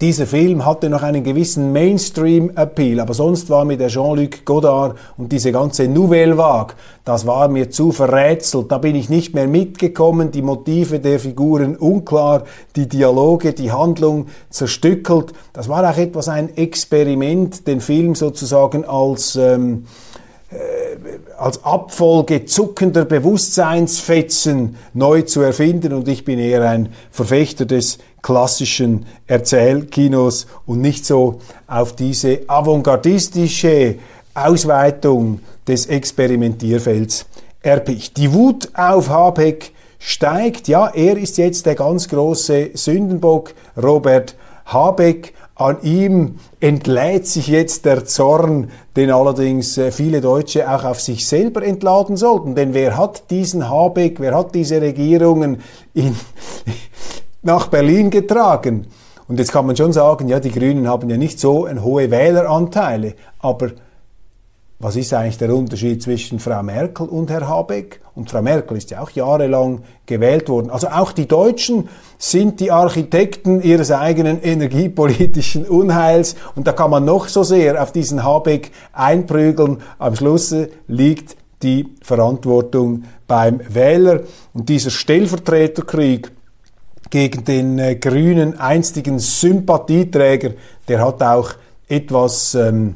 dieser 0.01 0.27
Film 0.27 0.65
hatte 0.65 0.89
noch 0.89 1.03
einen 1.03 1.23
gewissen 1.23 1.73
Mainstream-Appeal, 1.73 3.01
aber 3.01 3.13
sonst 3.13 3.51
war 3.51 3.67
mir 3.67 3.77
der 3.77 3.89
Jean-Luc 3.89 4.47
Godard 4.47 4.97
und 5.19 5.31
diese 5.31 5.53
ganze 5.53 5.89
Nouvelle 5.89 6.39
Vague, 6.39 6.75
das 7.05 7.27
war 7.27 7.49
mir 7.49 7.71
zu 7.71 7.93
verrätselt. 7.93 8.73
Da 8.73 8.79
bin 8.79 8.95
ich 8.97 9.11
nicht 9.11 9.35
mehr 9.35 9.47
mitgekommen, 9.47 10.31
die 10.31 10.43
Motive 10.43 11.01
der 11.01 11.21
Figuren 11.21 11.77
unklar, 11.77 12.45
die 12.77 12.89
Dialoge, 12.89 13.53
die 13.53 13.73
Handlung 13.73 14.27
zerstückelt. 14.49 15.33
Das 15.53 15.69
war 15.69 15.89
auch 15.91 15.99
etwas 15.99 16.29
ein 16.29 16.57
Experiment, 16.57 17.67
den 17.67 17.81
Film 17.81 18.15
sozusagen 18.15 18.85
als 18.85 19.37
ähm, 19.37 19.85
äh, 19.85 20.20
als 21.39 21.65
Abfolge 21.65 22.45
zuckender 22.45 23.05
Bewusstseinsfetzen 23.05 24.77
neu 24.95 25.23
zu 25.23 25.43
erfinden 25.43 25.93
und 25.93 26.09
ich 26.09 26.25
bin 26.25 26.39
eher 26.39 26.69
ein 26.69 26.93
Verfechter 27.11 27.67
des 27.67 27.99
klassischen 28.21 29.07
Erzählkinos 29.27 30.47
und 30.67 30.81
nicht 30.81 31.07
so 31.07 31.41
auf 31.67 31.95
diese 31.95 32.41
avantgardistische 32.49 33.97
Ausweitung 34.35 35.41
des 35.67 35.87
Experimentierfelds 35.87 37.27
erpicht. 37.63 38.17
Die 38.17 38.33
Wut 38.33 38.71
auf 38.75 39.09
Habeck 39.09 39.73
steigt. 39.99 40.67
Ja, 40.67 40.89
er 40.89 41.17
ist 41.17 41.39
jetzt 41.39 41.65
der 41.67 41.77
ganz 41.77 42.09
große 42.09 42.71
Sündenbock, 42.75 43.55
Robert 43.81 44.35
Habeck. 44.67 45.33
An 45.61 45.77
ihm 45.83 46.37
entlädt 46.59 47.27
sich 47.27 47.49
jetzt 47.49 47.85
der 47.85 48.07
Zorn, 48.07 48.71
den 48.97 49.11
allerdings 49.11 49.77
äh, 49.77 49.93
viele 49.93 50.23
Deutsche 50.23 50.67
auch 50.71 50.85
auf 50.85 51.03
sich 51.03 51.29
selber 51.29 51.63
entladen 51.63 52.17
sollten. 52.17 52.55
Denn 52.55 52.73
wer 52.73 52.97
hat 52.97 53.31
diesen 53.31 53.69
Habeck, 53.69 54.21
wer 54.21 54.35
hat 54.35 54.55
diese 54.55 54.81
Regierungen 54.81 55.61
in, 55.93 56.17
nach 57.43 57.67
Berlin 57.69 58.09
getragen? 58.09 58.87
Und 59.29 59.39
jetzt 59.39 59.53
kann 59.53 59.67
man 59.67 59.77
schon 59.77 59.93
sagen, 59.93 60.29
ja, 60.29 60.41
die 60.41 60.51
Grünen 60.51 60.89
haben 60.89 61.11
ja 61.11 61.19
nicht 61.19 61.39
so 61.39 61.69
hohe 61.69 62.11
Wähleranteile, 62.11 63.13
aber 63.39 63.73
was 64.83 64.97
ist 64.97 65.13
eigentlich 65.13 65.37
der 65.37 65.55
Unterschied 65.55 66.03
zwischen 66.03 66.41
Frau 66.41 66.63
Merkel 66.63 67.07
und 67.07 67.29
Herr 67.31 67.47
Habeck? 67.47 68.01
Und 68.15 68.31
Frau 68.31 68.41
Merkel 68.41 68.79
ist 68.79 68.91
ja 68.91 69.03
auch 69.03 69.11
jahrelang 69.11 69.83
gewählt 70.07 70.49
worden. 70.49 70.71
Also 70.71 70.89
auch 70.89 71.13
die 71.13 71.29
Deutschen 71.29 71.91
sind 72.17 72.61
die 72.61 72.73
Architekten 72.73 73.61
ihres 73.61 73.91
eigenen 73.91 74.43
energiepolitischen 74.43 75.67
Unheils. 75.67 76.35
Und 76.57 76.67
da 76.67 76.73
kann 76.73 76.91
man 76.91 77.05
noch 77.05 77.29
so 77.29 77.43
sehr 77.43 77.83
auf 77.83 77.93
diesen 77.93 78.25
Habeck 78.25 78.71
einprügeln. 78.95 79.83
Am 79.99 80.17
Schluss 80.17 80.55
liegt 80.89 81.37
die 81.63 81.87
Verantwortung 82.03 83.05
beim 83.29 83.61
Wähler. 83.69 84.23
Und 84.55 84.71
dieser 84.71 84.91
Stellvertreterkrieg 84.91 86.33
gegen 87.11 87.45
den 87.45 87.79
äh, 87.79 87.97
grünen 87.97 88.59
einstigen 88.59 89.19
Sympathieträger, 89.19 90.53
der 90.89 91.05
hat 91.05 91.23
auch 91.23 91.51
etwas 91.87 92.55
ähm, 92.55 92.95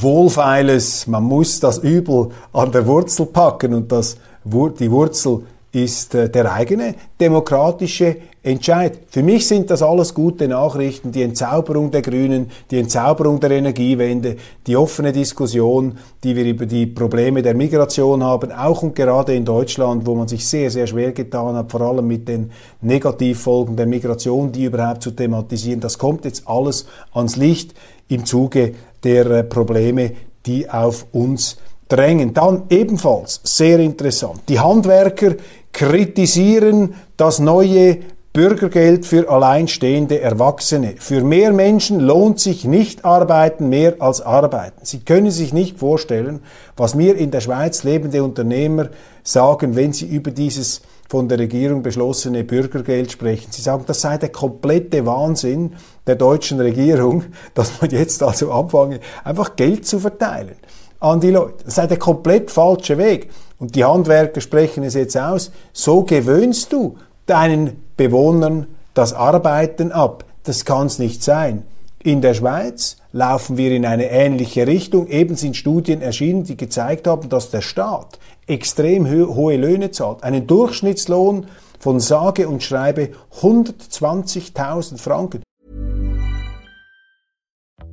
Wohlfeiles, 0.00 1.06
man 1.06 1.24
muss 1.24 1.60
das 1.60 1.78
Übel 1.78 2.30
an 2.52 2.72
der 2.72 2.86
Wurzel 2.86 3.26
packen 3.26 3.74
und 3.74 3.92
das, 3.92 4.16
die 4.44 4.90
Wurzel 4.90 5.42
ist 5.72 6.14
äh, 6.14 6.28
der 6.28 6.52
eigene 6.52 6.94
demokratische 7.18 8.16
Entscheid. 8.42 8.98
Für 9.08 9.22
mich 9.22 9.46
sind 9.46 9.70
das 9.70 9.82
alles 9.82 10.12
gute 10.12 10.48
Nachrichten, 10.48 11.12
die 11.12 11.22
Entzauberung 11.22 11.90
der 11.90 12.02
Grünen, 12.02 12.50
die 12.70 12.78
Entzauberung 12.78 13.40
der 13.40 13.52
Energiewende, 13.52 14.36
die 14.66 14.76
offene 14.76 15.12
Diskussion, 15.12 15.96
die 16.22 16.36
wir 16.36 16.44
über 16.44 16.66
die 16.66 16.86
Probleme 16.86 17.40
der 17.40 17.54
Migration 17.54 18.22
haben, 18.22 18.52
auch 18.52 18.82
und 18.82 18.94
gerade 18.94 19.34
in 19.34 19.44
Deutschland, 19.44 20.04
wo 20.06 20.14
man 20.14 20.28
sich 20.28 20.46
sehr, 20.46 20.70
sehr 20.70 20.86
schwer 20.86 21.12
getan 21.12 21.54
hat, 21.54 21.70
vor 21.70 21.82
allem 21.82 22.06
mit 22.06 22.28
den 22.28 22.50
Negativfolgen 22.80 23.76
der 23.76 23.86
Migration, 23.86 24.52
die 24.52 24.64
überhaupt 24.64 25.02
zu 25.02 25.12
thematisieren. 25.12 25.80
Das 25.80 25.96
kommt 25.96 26.24
jetzt 26.24 26.46
alles 26.46 26.86
ans 27.12 27.36
Licht 27.36 27.74
im 28.08 28.26
Zuge 28.26 28.74
der 29.04 29.26
äh, 29.26 29.44
Probleme, 29.44 30.12
die 30.44 30.68
auf 30.68 31.06
uns 31.12 31.56
drängen. 31.88 32.32
Dann 32.34 32.64
ebenfalls 32.70 33.40
sehr 33.44 33.78
interessant. 33.78 34.40
Die 34.48 34.58
Handwerker 34.58 35.34
kritisieren 35.72 36.94
das 37.16 37.38
neue 37.38 37.98
Bürgergeld 38.32 39.04
für 39.04 39.28
alleinstehende 39.28 40.20
Erwachsene. 40.20 40.94
Für 40.98 41.22
mehr 41.22 41.52
Menschen 41.52 42.00
lohnt 42.00 42.40
sich 42.40 42.64
nicht 42.64 43.04
arbeiten 43.04 43.68
mehr 43.68 43.96
als 43.98 44.22
arbeiten. 44.22 44.80
Sie 44.84 45.00
können 45.00 45.30
sich 45.30 45.52
nicht 45.52 45.78
vorstellen, 45.78 46.40
was 46.74 46.94
mir 46.94 47.16
in 47.16 47.30
der 47.30 47.42
Schweiz 47.42 47.84
lebende 47.84 48.24
Unternehmer 48.24 48.88
sagen, 49.22 49.76
wenn 49.76 49.92
sie 49.92 50.06
über 50.06 50.30
dieses 50.30 50.80
von 51.10 51.28
der 51.28 51.38
Regierung 51.38 51.82
beschlossene 51.82 52.42
Bürgergeld 52.42 53.12
sprechen. 53.12 53.52
Sie 53.52 53.60
sagen, 53.60 53.84
das 53.86 54.00
sei 54.00 54.16
der 54.16 54.30
komplette 54.30 55.04
Wahnsinn 55.04 55.74
der 56.06 56.14
deutschen 56.14 56.58
Regierung, 56.58 57.24
dass 57.54 57.82
man 57.82 57.90
jetzt 57.90 58.22
also 58.22 58.50
anfange, 58.50 59.00
einfach 59.24 59.56
Geld 59.56 59.86
zu 59.86 59.98
verteilen 59.98 60.56
an 61.00 61.20
die 61.20 61.30
Leute. 61.30 61.64
Das 61.64 61.74
sei 61.74 61.86
der 61.86 61.98
komplett 61.98 62.50
falsche 62.50 62.96
Weg. 62.96 63.28
Und 63.62 63.76
die 63.76 63.84
Handwerker 63.84 64.40
sprechen 64.40 64.82
es 64.82 64.94
jetzt 64.94 65.16
aus. 65.16 65.52
So 65.72 66.02
gewöhnst 66.02 66.72
du 66.72 66.96
deinen 67.26 67.80
Bewohnern 67.96 68.66
das 68.92 69.12
Arbeiten 69.12 69.92
ab. 69.92 70.24
Das 70.42 70.64
kann 70.64 70.88
es 70.88 70.98
nicht 70.98 71.22
sein. 71.22 71.62
In 72.02 72.22
der 72.22 72.34
Schweiz 72.34 72.96
laufen 73.12 73.56
wir 73.56 73.70
in 73.70 73.86
eine 73.86 74.10
ähnliche 74.10 74.66
Richtung. 74.66 75.06
Eben 75.06 75.36
sind 75.36 75.56
Studien 75.56 76.02
erschienen, 76.02 76.42
die 76.42 76.56
gezeigt 76.56 77.06
haben, 77.06 77.28
dass 77.28 77.50
der 77.50 77.60
Staat 77.60 78.18
extrem 78.48 79.08
hohe 79.08 79.56
Löhne 79.56 79.92
zahlt. 79.92 80.24
Einen 80.24 80.48
Durchschnittslohn 80.48 81.46
von 81.78 82.00
sage 82.00 82.48
und 82.48 82.64
schreibe 82.64 83.10
120.000 83.42 84.98
Franken. 84.98 85.44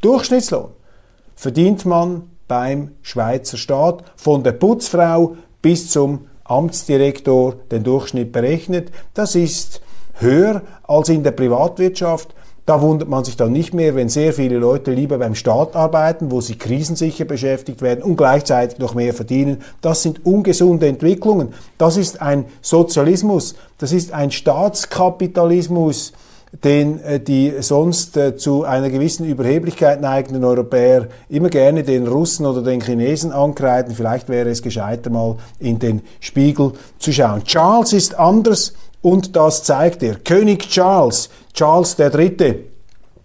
Durchschnittslohn 0.00 0.72
verdient 1.36 1.84
man 1.86 2.30
beim 2.48 2.96
Schweizer 3.02 3.56
Staat 3.56 4.04
von 4.16 4.42
der 4.42 4.52
Putzfrau 4.52 5.36
bis 5.62 5.90
zum 5.90 6.26
Amtsdirektor 6.44 7.54
den 7.70 7.84
Durchschnitt 7.84 8.32
berechnet. 8.32 8.90
Das 9.14 9.34
ist 9.34 9.80
höher 10.14 10.62
als 10.82 11.08
in 11.08 11.22
der 11.22 11.30
Privatwirtschaft. 11.30 12.34
Da 12.64 12.80
wundert 12.80 13.08
man 13.08 13.24
sich 13.24 13.36
dann 13.36 13.50
nicht 13.50 13.74
mehr, 13.74 13.96
wenn 13.96 14.08
sehr 14.08 14.32
viele 14.32 14.58
Leute 14.58 14.92
lieber 14.92 15.18
beim 15.18 15.34
Staat 15.34 15.74
arbeiten, 15.74 16.30
wo 16.30 16.40
sie 16.40 16.54
krisensicher 16.54 17.24
beschäftigt 17.24 17.82
werden 17.82 18.04
und 18.04 18.16
gleichzeitig 18.16 18.78
noch 18.78 18.94
mehr 18.94 19.14
verdienen. 19.14 19.62
Das 19.80 20.02
sind 20.02 20.24
ungesunde 20.24 20.86
Entwicklungen. 20.86 21.54
Das 21.76 21.96
ist 21.96 22.22
ein 22.22 22.44
Sozialismus. 22.60 23.56
Das 23.78 23.90
ist 23.90 24.12
ein 24.12 24.30
Staatskapitalismus, 24.30 26.12
den 26.62 27.02
äh, 27.02 27.18
die 27.18 27.52
sonst 27.60 28.16
äh, 28.16 28.36
zu 28.36 28.62
einer 28.62 28.90
gewissen 28.90 29.26
Überheblichkeit 29.26 30.00
neigenden 30.00 30.44
Europäer 30.44 31.08
immer 31.28 31.48
gerne 31.48 31.82
den 31.82 32.06
Russen 32.06 32.46
oder 32.46 32.62
den 32.62 32.80
Chinesen 32.80 33.32
ankreiden. 33.32 33.94
Vielleicht 33.94 34.28
wäre 34.28 34.50
es 34.50 34.62
gescheiter 34.62 35.10
mal 35.10 35.36
in 35.58 35.78
den 35.78 36.02
Spiegel 36.20 36.72
zu 36.98 37.12
schauen. 37.12 37.42
Charles 37.44 37.92
ist 37.92 38.18
anders 38.18 38.74
und 39.00 39.34
das 39.34 39.64
zeigt 39.64 40.02
er. 40.02 40.16
König 40.16 40.68
Charles, 40.68 41.30
Charles 41.54 41.98
III. 41.98 42.64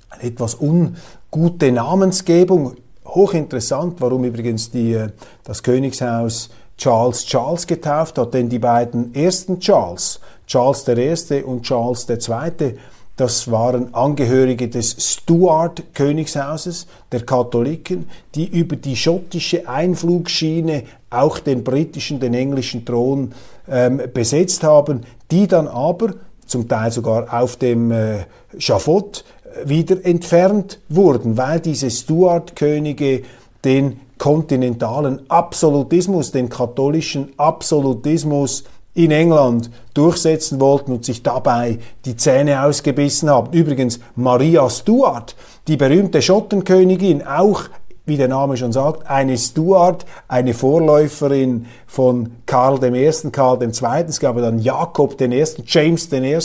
Eine 0.10 0.24
etwas 0.24 0.56
ungute 0.56 1.72
Namensgebung. 1.72 2.76
Hochinteressant, 3.06 4.02
warum 4.02 4.24
übrigens 4.26 4.70
die, 4.70 4.94
äh, 4.94 5.10
das 5.44 5.64
Königshaus 5.64 6.50
Charles 6.78 7.26
Charles 7.26 7.66
getauft 7.66 8.20
hat, 8.20 8.34
denn 8.34 8.50
die 8.50 8.60
beiden 8.60 9.16
ersten 9.16 9.60
Charles, 9.60 10.20
Charles 10.46 10.88
I. 10.88 11.42
und 11.42 11.64
Charles 11.64 12.08
II., 12.08 12.78
das 13.16 13.50
waren 13.50 13.96
Angehörige 13.96 14.68
des 14.68 14.96
Stuart-Königshauses, 15.00 16.86
der 17.12 17.26
Katholiken, 17.26 18.08
die 18.36 18.46
über 18.46 18.76
die 18.76 18.96
schottische 18.96 19.68
Einflugschiene 19.68 20.84
auch 21.10 21.40
den 21.40 21.64
britischen, 21.64 22.20
den 22.20 22.36
englischen 22.36 22.86
Thron 22.86 23.34
ähm, 23.68 24.04
besetzt 24.14 24.62
haben, 24.62 25.02
die 25.32 25.48
dann 25.48 25.68
aber 25.68 26.14
zum 26.48 26.68
Teil 26.68 26.92
sogar 26.92 27.34
auf 27.34 27.56
dem 27.58 27.92
äh, 27.92 28.26
Schafott 28.58 29.24
äh, 29.44 29.70
wieder 29.70 30.04
entfernt 30.06 30.80
wurden, 30.90 31.38
weil 31.38 31.60
diese 31.60 31.92
Stuart-Könige 31.92 33.24
den 33.64 34.00
kontinentalen 34.18 35.30
Absolutismus, 35.30 36.32
den 36.32 36.50
katholischen 36.50 37.34
Absolutismus 37.38 38.64
in 38.94 39.12
England 39.12 39.70
durchsetzen 39.94 40.60
wollten 40.60 40.92
und 40.92 41.06
sich 41.06 41.22
dabei 41.22 41.78
die 42.06 42.16
Zähne 42.16 42.64
ausgebissen 42.64 43.30
haben. 43.30 43.54
Übrigens 43.54 44.00
Maria 44.16 44.68
Stuart, 44.70 45.36
die 45.68 45.78
berühmte 45.78 46.22
Schottenkönigin, 46.22 47.26
auch 47.26 47.66
wie 48.08 48.18
der 48.18 48.30
Name 48.30 48.56
schon 48.56 48.72
sagt, 48.72 49.08
eine 49.10 49.38
Stuart, 49.38 50.06
eine 50.30 50.54
Vorläuferin 50.54 51.68
von 51.86 52.32
Karl 52.46 52.82
I., 52.84 53.12
Karl 53.32 53.62
II. 53.62 54.06
Es 54.08 54.20
gab 54.20 54.38
dann 54.38 54.60
Jakob 54.60 55.20
I., 55.20 55.46
James 55.66 56.12
I., 56.12 56.38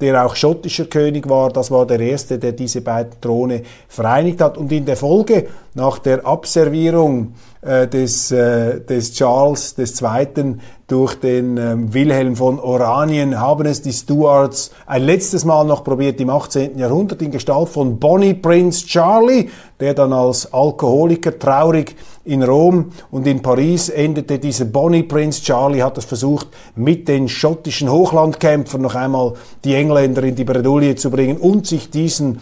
der 0.00 0.26
auch 0.26 0.34
schottischer 0.34 0.86
König 0.86 1.28
war. 1.28 1.50
Das 1.50 1.70
war 1.70 1.86
der 1.86 2.00
erste, 2.00 2.38
der 2.38 2.52
diese 2.52 2.80
beiden 2.80 3.20
Throne 3.20 3.62
vereinigt 3.88 4.40
hat. 4.40 4.58
Und 4.58 4.72
in 4.72 4.84
der 4.86 4.96
Folge, 4.96 5.46
nach 5.78 6.00
der 6.00 6.26
Abservierung 6.26 7.34
äh, 7.62 7.86
des, 7.86 8.32
äh, 8.32 8.80
des 8.80 9.14
Charles 9.14 9.76
II. 9.78 10.56
durch 10.88 11.14
den 11.14 11.56
ähm, 11.56 11.94
Wilhelm 11.94 12.34
von 12.34 12.58
Oranien 12.58 13.38
haben 13.38 13.64
es 13.66 13.80
die 13.80 13.92
Stuarts 13.92 14.72
ein 14.86 15.04
letztes 15.04 15.44
Mal 15.44 15.64
noch 15.64 15.84
probiert 15.84 16.20
im 16.20 16.30
18. 16.30 16.76
Jahrhundert 16.76 17.22
in 17.22 17.30
Gestalt 17.30 17.68
von 17.68 17.98
Bonnie 17.98 18.34
Prince 18.34 18.86
Charlie, 18.86 19.50
der 19.78 19.94
dann 19.94 20.12
als 20.12 20.52
Alkoholiker 20.52 21.38
traurig 21.38 21.94
in 22.24 22.42
Rom 22.42 22.90
und 23.12 23.26
in 23.26 23.40
Paris 23.40 23.88
endete 23.88 24.40
dieser 24.40 24.64
Bonnie 24.64 25.04
Prince 25.04 25.42
Charlie, 25.42 25.82
hat 25.82 25.96
es 25.96 26.04
versucht, 26.04 26.48
mit 26.74 27.06
den 27.06 27.28
schottischen 27.28 27.90
Hochlandkämpfern 27.90 28.82
noch 28.82 28.96
einmal 28.96 29.34
die 29.64 29.74
Engländer 29.74 30.24
in 30.24 30.34
die 30.34 30.44
Bredouille 30.44 30.96
zu 30.96 31.10
bringen 31.10 31.36
und 31.36 31.66
sich 31.66 31.90
diesen 31.90 32.40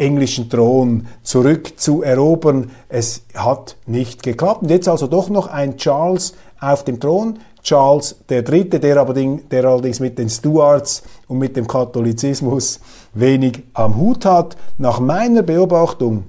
englischen 0.00 0.48
Thron 0.48 1.06
zurückzuerobern. 1.22 2.70
Es 2.88 3.22
hat 3.34 3.76
nicht 3.86 4.22
geklappt. 4.22 4.62
Und 4.62 4.70
jetzt 4.70 4.88
also 4.88 5.06
doch 5.06 5.28
noch 5.28 5.46
ein 5.46 5.76
Charles 5.76 6.34
auf 6.58 6.84
dem 6.84 6.98
Thron. 6.98 7.38
Charles 7.62 8.16
Dritte, 8.26 8.80
der, 8.80 8.96
aber 8.96 9.12
der 9.12 9.64
allerdings 9.64 10.00
mit 10.00 10.18
den 10.18 10.30
Stuarts 10.30 11.02
und 11.28 11.38
mit 11.38 11.56
dem 11.56 11.66
Katholizismus 11.66 12.80
wenig 13.12 13.62
am 13.74 13.96
Hut 13.96 14.24
hat. 14.24 14.56
Nach 14.78 14.98
meiner 14.98 15.42
Beobachtung 15.42 16.24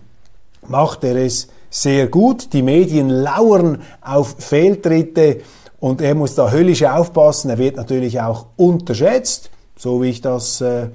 macht 0.68 1.06
er 1.06 1.16
es 1.16 1.48
sehr 1.70 2.08
gut. 2.08 2.52
Die 2.52 2.62
Medien 2.62 3.10
lauern 3.10 3.82
auf 4.02 4.36
Fehltritte 4.40 5.40
und 5.80 6.02
er 6.02 6.16
muss 6.16 6.36
da 6.36 6.52
höllisch 6.52 6.84
aufpassen. 6.84 7.50
Er 7.50 7.58
wird 7.58 7.78
natürlich 7.78 8.20
auch 8.20 8.48
unterschätzt, 8.58 9.50
so 9.78 10.02
wie 10.02 10.10
ich 10.10 10.20
das 10.20 10.60
äh, 10.60 10.88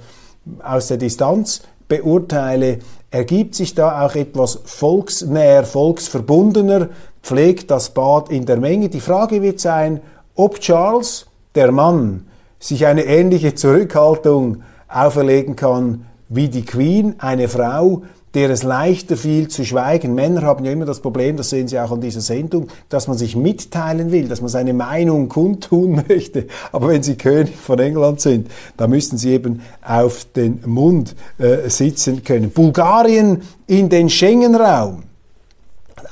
aus 0.62 0.88
der 0.88 0.98
Distanz 0.98 1.62
beurteile, 1.88 2.78
ergibt 3.10 3.54
sich 3.54 3.74
da 3.74 4.04
auch 4.04 4.14
etwas 4.14 4.60
volksnäher, 4.64 5.64
volksverbundener, 5.64 6.88
pflegt 7.22 7.70
das 7.70 7.90
Bad 7.90 8.30
in 8.30 8.46
der 8.46 8.58
Menge. 8.58 8.88
Die 8.88 9.00
Frage 9.00 9.42
wird 9.42 9.60
sein, 9.60 10.00
ob 10.34 10.60
Charles, 10.60 11.26
der 11.54 11.72
Mann, 11.72 12.26
sich 12.58 12.86
eine 12.86 13.04
ähnliche 13.04 13.54
Zurückhaltung 13.54 14.62
auferlegen 14.88 15.56
kann 15.56 16.06
wie 16.28 16.48
die 16.48 16.64
Queen, 16.64 17.14
eine 17.18 17.48
Frau, 17.48 18.02
der 18.36 18.50
es 18.50 18.62
leichter 18.62 19.16
fiel 19.16 19.48
zu 19.48 19.64
schweigen. 19.64 20.14
Männer 20.14 20.42
haben 20.42 20.62
ja 20.66 20.70
immer 20.70 20.84
das 20.84 21.00
Problem, 21.00 21.38
das 21.38 21.48
sehen 21.48 21.68
Sie 21.68 21.80
auch 21.80 21.90
an 21.90 22.02
dieser 22.02 22.20
Sendung, 22.20 22.68
dass 22.90 23.08
man 23.08 23.16
sich 23.16 23.34
mitteilen 23.34 24.12
will, 24.12 24.28
dass 24.28 24.42
man 24.42 24.50
seine 24.50 24.74
Meinung 24.74 25.30
kundtun 25.30 26.04
möchte. 26.08 26.46
Aber 26.70 26.88
wenn 26.88 27.02
Sie 27.02 27.16
König 27.16 27.56
von 27.56 27.78
England 27.78 28.20
sind, 28.20 28.48
da 28.76 28.88
müssten 28.88 29.16
Sie 29.16 29.30
eben 29.30 29.62
auf 29.82 30.26
den 30.36 30.60
Mund 30.66 31.16
äh, 31.38 31.70
sitzen 31.70 32.22
können. 32.24 32.50
Bulgarien 32.50 33.40
in 33.66 33.88
den 33.88 34.10
Schengen-Raum. 34.10 35.04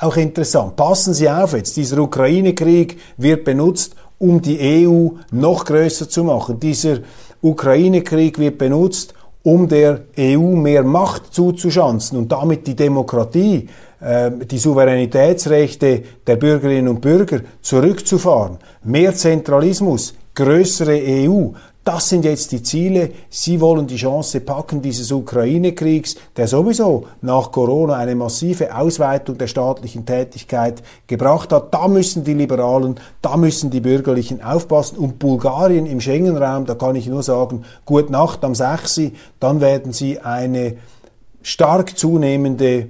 Auch 0.01 0.17
interessant. 0.17 0.77
Passen 0.77 1.13
Sie 1.13 1.29
auf 1.29 1.53
jetzt, 1.53 1.77
dieser 1.77 1.99
Ukraine-Krieg 1.99 2.99
wird 3.19 3.45
benutzt, 3.45 3.97
um 4.19 4.41
die 4.41 4.87
EU 4.87 5.09
noch 5.31 5.67
größer 5.67 6.09
zu 6.09 6.25
machen. 6.25 6.59
Dieser 6.59 7.01
Ukraine-Krieg 7.43 8.39
wird 8.39 8.57
benutzt, 8.57 9.13
um 9.45 9.69
der 9.69 10.01
EU 10.19 10.57
mehr 10.57 10.83
Macht 10.83 11.33
zuzuschanzen 11.33 12.19
und 12.19 12.33
damit 12.33 12.67
die 12.67 12.75
Demokratie, 12.75 13.69
äh, 14.01 14.31
die 14.51 14.59
Souveränitätsrechte 14.59 16.03
der 16.27 16.37
Bürgerinnen 16.37 16.89
und 16.89 17.01
Bürger 17.01 17.41
zurückzufahren. 17.61 18.59
Mehr 18.83 19.15
Zentralismus, 19.15 20.15
größere 20.35 20.99
EU, 20.99 21.51
das 21.85 22.09
sind 22.09 22.25
jetzt 22.25 22.51
die 22.53 22.63
Ziele. 22.63 23.11
Sie 23.29 23.61
wollen 23.61 23.87
die 23.87 23.97
Chance 23.97 24.41
packen 24.41 24.81
dieses 24.81 25.13
Ukraine-Kriegs, 25.13 26.17
der 26.35 26.49
sowieso 26.49 27.07
nach 27.21 27.53
Corona 27.53 27.95
eine 27.97 28.15
massive 28.15 28.75
Ausweitung 28.75 29.37
der 29.37 29.49
staatlichen 29.49 30.07
Tätigkeit 30.07 30.83
gebracht 31.07 31.53
hat. 31.53 31.75
Da 31.75 31.87
müssen 31.87 32.25
die 32.25 32.33
Liberalen, 32.33 32.97
da 33.21 33.37
müssen 33.37 33.71
die 33.71 33.81
Bürgerlichen 33.81 34.43
aufpassen. 34.43 34.97
Und 34.97 35.19
Bulgarien 35.19 35.85
im 35.85 36.01
Schengen-Raum, 36.01 36.65
da 36.65 36.75
kann 36.75 36.97
ich 36.97 37.07
nur 37.07 37.23
sagen, 37.23 37.65
gut 37.85 38.09
Nacht 38.09 38.43
am 38.45 38.55
6. 38.55 39.03
Dann 39.39 39.61
werden 39.61 39.93
sie 39.93 40.21
eine 40.21 40.79
stark 41.43 41.99
zunehmende 41.99 42.89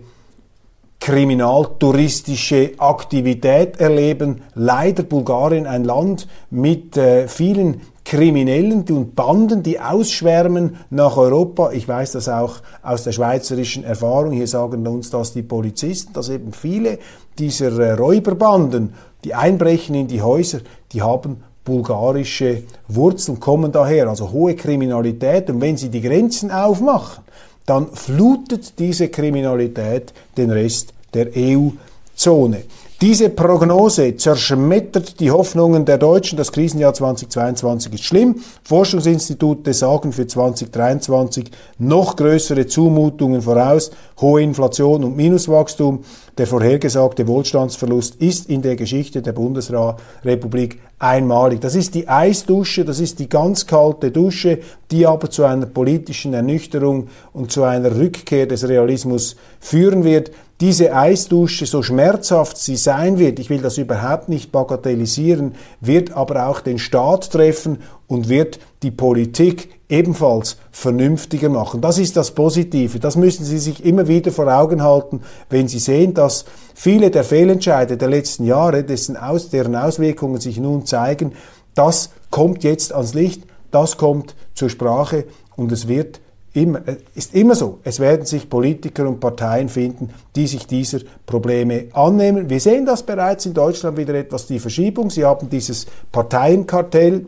kriminaltouristische 1.04 2.72
Aktivität 2.78 3.78
erleben. 3.78 4.40
Leider 4.54 5.02
Bulgarien 5.02 5.66
ein 5.66 5.84
Land 5.84 6.26
mit 6.48 6.96
äh, 6.96 7.28
vielen 7.28 7.82
Kriminellen 8.06 8.86
und 8.88 9.14
Banden, 9.14 9.62
die 9.62 9.78
ausschwärmen 9.78 10.76
nach 10.88 11.18
Europa. 11.18 11.72
Ich 11.72 11.86
weiß 11.86 12.12
das 12.12 12.30
auch 12.30 12.56
aus 12.82 13.04
der 13.04 13.12
schweizerischen 13.12 13.84
Erfahrung. 13.84 14.32
Hier 14.32 14.46
sagen 14.46 14.86
uns 14.86 15.10
das 15.10 15.34
die 15.34 15.42
Polizisten, 15.42 16.14
dass 16.14 16.30
eben 16.30 16.54
viele 16.54 16.98
dieser 17.38 17.78
äh, 17.78 17.92
Räuberbanden, 17.92 18.94
die 19.24 19.34
einbrechen 19.34 19.94
in 19.94 20.08
die 20.08 20.22
Häuser, 20.22 20.60
die 20.92 21.02
haben 21.02 21.42
bulgarische 21.66 22.62
Wurzeln 22.88 23.40
kommen 23.40 23.72
daher, 23.72 24.08
also 24.08 24.32
hohe 24.32 24.56
Kriminalität. 24.56 25.50
Und 25.50 25.60
wenn 25.60 25.76
sie 25.76 25.90
die 25.90 26.00
Grenzen 26.00 26.50
aufmachen, 26.50 27.24
dann 27.66 27.88
flutet 27.88 28.78
diese 28.78 29.08
Kriminalität 29.08 30.14
den 30.38 30.50
Rest 30.50 30.93
der 31.14 31.28
EU-Zone. 31.36 32.64
Diese 33.00 33.28
Prognose 33.28 34.16
zerschmettert 34.16 35.20
die 35.20 35.30
Hoffnungen 35.30 35.84
der 35.84 35.98
Deutschen. 35.98 36.38
Das 36.38 36.52
Krisenjahr 36.52 36.94
2022 36.94 37.92
ist 37.92 38.04
schlimm. 38.04 38.36
Forschungsinstitute 38.62 39.74
sagen 39.74 40.12
für 40.12 40.26
2023 40.26 41.50
noch 41.78 42.16
größere 42.16 42.66
Zumutungen 42.66 43.42
voraus. 43.42 43.90
Hohe 44.20 44.42
Inflation 44.42 45.04
und 45.04 45.16
Minuswachstum. 45.16 46.04
Der 46.36 46.48
vorhergesagte 46.48 47.28
Wohlstandsverlust 47.28 48.16
ist 48.16 48.48
in 48.48 48.60
der 48.60 48.74
Geschichte 48.74 49.22
der 49.22 49.32
Bundesrepublik 49.32 50.80
einmalig. 50.98 51.60
Das 51.60 51.76
ist 51.76 51.94
die 51.94 52.08
Eisdusche, 52.08 52.84
das 52.84 52.98
ist 52.98 53.20
die 53.20 53.28
ganz 53.28 53.68
kalte 53.68 54.10
Dusche, 54.10 54.58
die 54.90 55.06
aber 55.06 55.30
zu 55.30 55.44
einer 55.44 55.66
politischen 55.66 56.34
Ernüchterung 56.34 57.06
und 57.32 57.52
zu 57.52 57.62
einer 57.62 57.94
Rückkehr 57.94 58.46
des 58.46 58.66
Realismus 58.68 59.36
führen 59.60 60.02
wird 60.02 60.32
diese 60.60 60.94
Eisdusche, 60.94 61.66
so 61.66 61.82
schmerzhaft 61.82 62.56
sie 62.56 62.76
sein 62.76 63.18
wird, 63.18 63.40
ich 63.40 63.50
will 63.50 63.60
das 63.60 63.76
überhaupt 63.76 64.28
nicht 64.28 64.52
bagatellisieren, 64.52 65.56
wird 65.80 66.12
aber 66.12 66.46
auch 66.46 66.60
den 66.60 66.78
Staat 66.78 67.32
treffen 67.32 67.78
und 68.06 68.28
wird 68.28 68.60
die 68.82 68.92
Politik 68.92 69.68
ebenfalls 69.94 70.56
vernünftiger 70.72 71.48
machen. 71.48 71.80
Das 71.80 71.98
ist 71.98 72.16
das 72.16 72.32
Positive. 72.32 72.98
Das 72.98 73.16
müssen 73.16 73.44
Sie 73.44 73.58
sich 73.58 73.84
immer 73.84 74.08
wieder 74.08 74.32
vor 74.32 74.48
Augen 74.48 74.82
halten, 74.82 75.20
wenn 75.50 75.68
Sie 75.68 75.78
sehen, 75.78 76.14
dass 76.14 76.44
viele 76.74 77.10
der 77.10 77.24
Fehlentscheide 77.24 77.96
der 77.96 78.08
letzten 78.08 78.44
Jahre, 78.44 78.84
dessen 78.84 79.16
aus, 79.16 79.50
deren 79.50 79.76
Auswirkungen 79.76 80.40
sich 80.40 80.58
nun 80.58 80.84
zeigen, 80.86 81.32
das 81.74 82.10
kommt 82.30 82.64
jetzt 82.64 82.92
ans 82.92 83.14
Licht, 83.14 83.42
das 83.70 83.96
kommt 83.96 84.34
zur 84.54 84.68
Sprache 84.68 85.24
und 85.56 85.72
es 85.72 85.88
wird 85.88 86.20
immer, 86.52 86.80
ist 87.14 87.34
immer 87.34 87.54
so. 87.54 87.80
Es 87.82 88.00
werden 88.00 88.26
sich 88.26 88.48
Politiker 88.48 89.08
und 89.08 89.20
Parteien 89.20 89.68
finden, 89.68 90.10
die 90.36 90.46
sich 90.46 90.66
dieser 90.66 91.00
Probleme 91.26 91.86
annehmen. 91.92 92.48
Wir 92.48 92.60
sehen 92.60 92.86
das 92.86 93.02
bereits 93.02 93.46
in 93.46 93.54
Deutschland 93.54 93.96
wieder 93.96 94.14
etwas 94.14 94.46
die 94.46 94.60
Verschiebung. 94.60 95.10
Sie 95.10 95.24
haben 95.24 95.50
dieses 95.50 95.86
Parteienkartell, 96.12 97.26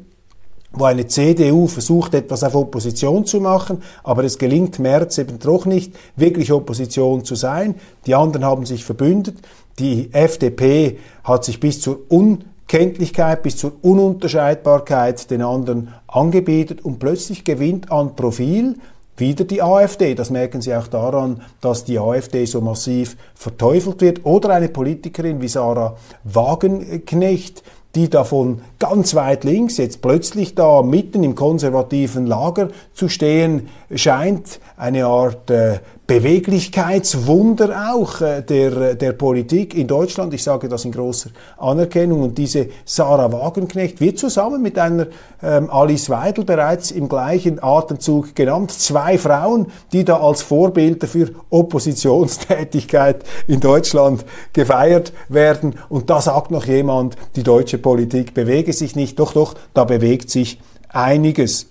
wo 0.76 0.84
eine 0.84 1.06
CDU 1.06 1.66
versucht, 1.66 2.14
etwas 2.14 2.44
auf 2.44 2.54
Opposition 2.54 3.24
zu 3.24 3.40
machen, 3.40 3.82
aber 4.04 4.24
es 4.24 4.38
gelingt 4.38 4.78
Merz 4.78 5.18
eben 5.18 5.38
doch 5.38 5.66
nicht, 5.66 5.94
wirklich 6.14 6.52
Opposition 6.52 7.24
zu 7.24 7.34
sein. 7.34 7.74
Die 8.06 8.14
anderen 8.14 8.44
haben 8.44 8.66
sich 8.66 8.84
verbündet. 8.84 9.36
Die 9.78 10.12
FDP 10.12 10.98
hat 11.24 11.44
sich 11.44 11.60
bis 11.60 11.80
zur 11.80 12.00
Unkenntlichkeit, 12.08 13.42
bis 13.42 13.56
zur 13.56 13.72
Ununterscheidbarkeit 13.82 15.30
den 15.30 15.42
anderen 15.42 15.94
angebietet 16.06 16.84
und 16.84 16.98
plötzlich 16.98 17.44
gewinnt 17.44 17.90
an 17.90 18.14
Profil 18.14 18.76
wieder 19.16 19.44
die 19.44 19.62
AfD. 19.62 20.14
Das 20.14 20.30
merken 20.30 20.60
Sie 20.60 20.74
auch 20.74 20.88
daran, 20.88 21.42
dass 21.60 21.84
die 21.84 21.98
AfD 21.98 22.44
so 22.44 22.60
massiv 22.60 23.16
verteufelt 23.34 24.00
wird. 24.00 24.24
Oder 24.24 24.50
eine 24.50 24.68
Politikerin 24.68 25.40
wie 25.40 25.48
Sarah 25.48 25.96
Wagenknecht, 26.24 27.62
die 27.94 28.10
davon 28.10 28.60
ganz 28.78 29.14
weit 29.14 29.44
links 29.44 29.78
jetzt 29.78 30.02
plötzlich 30.02 30.54
da 30.54 30.82
mitten 30.82 31.24
im 31.24 31.34
konservativen 31.34 32.26
Lager 32.26 32.68
zu 32.92 33.08
stehen 33.08 33.68
scheint, 33.94 34.60
eine 34.76 35.06
Art 35.06 35.50
äh, 35.50 35.78
Beweglichkeitswunder 36.06 37.92
auch 37.92 38.20
äh, 38.20 38.40
der, 38.42 38.94
der 38.94 39.12
Politik 39.12 39.74
in 39.74 39.88
Deutschland. 39.88 40.32
Ich 40.34 40.44
sage 40.44 40.68
das 40.68 40.84
in 40.84 40.92
großer 40.92 41.30
Anerkennung. 41.58 42.22
Und 42.22 42.38
diese 42.38 42.68
Sarah 42.84 43.32
Wagenknecht 43.32 44.00
wird 44.00 44.18
zusammen 44.18 44.62
mit 44.62 44.78
einer 44.78 45.08
ähm, 45.42 45.68
Alice 45.68 46.08
Weidel 46.08 46.44
bereits 46.44 46.92
im 46.92 47.08
gleichen 47.08 47.60
Atemzug 47.60 48.36
genannt. 48.36 48.70
Zwei 48.70 49.18
Frauen, 49.18 49.66
die 49.92 50.04
da 50.04 50.20
als 50.20 50.42
Vorbilder 50.42 51.08
für 51.08 51.30
Oppositionstätigkeit 51.50 53.24
in 53.48 53.58
Deutschland 53.58 54.24
gefeiert 54.52 55.12
werden. 55.28 55.74
Und 55.88 56.08
da 56.08 56.20
sagt 56.20 56.52
noch 56.52 56.66
jemand, 56.66 57.16
die 57.34 57.42
deutsche 57.42 57.78
Politik 57.78 58.32
bewege 58.32 58.72
sich 58.72 58.94
nicht. 58.94 59.18
Doch, 59.18 59.32
doch, 59.32 59.54
da 59.74 59.82
bewegt 59.82 60.30
sich 60.30 60.60
einiges. 60.88 61.66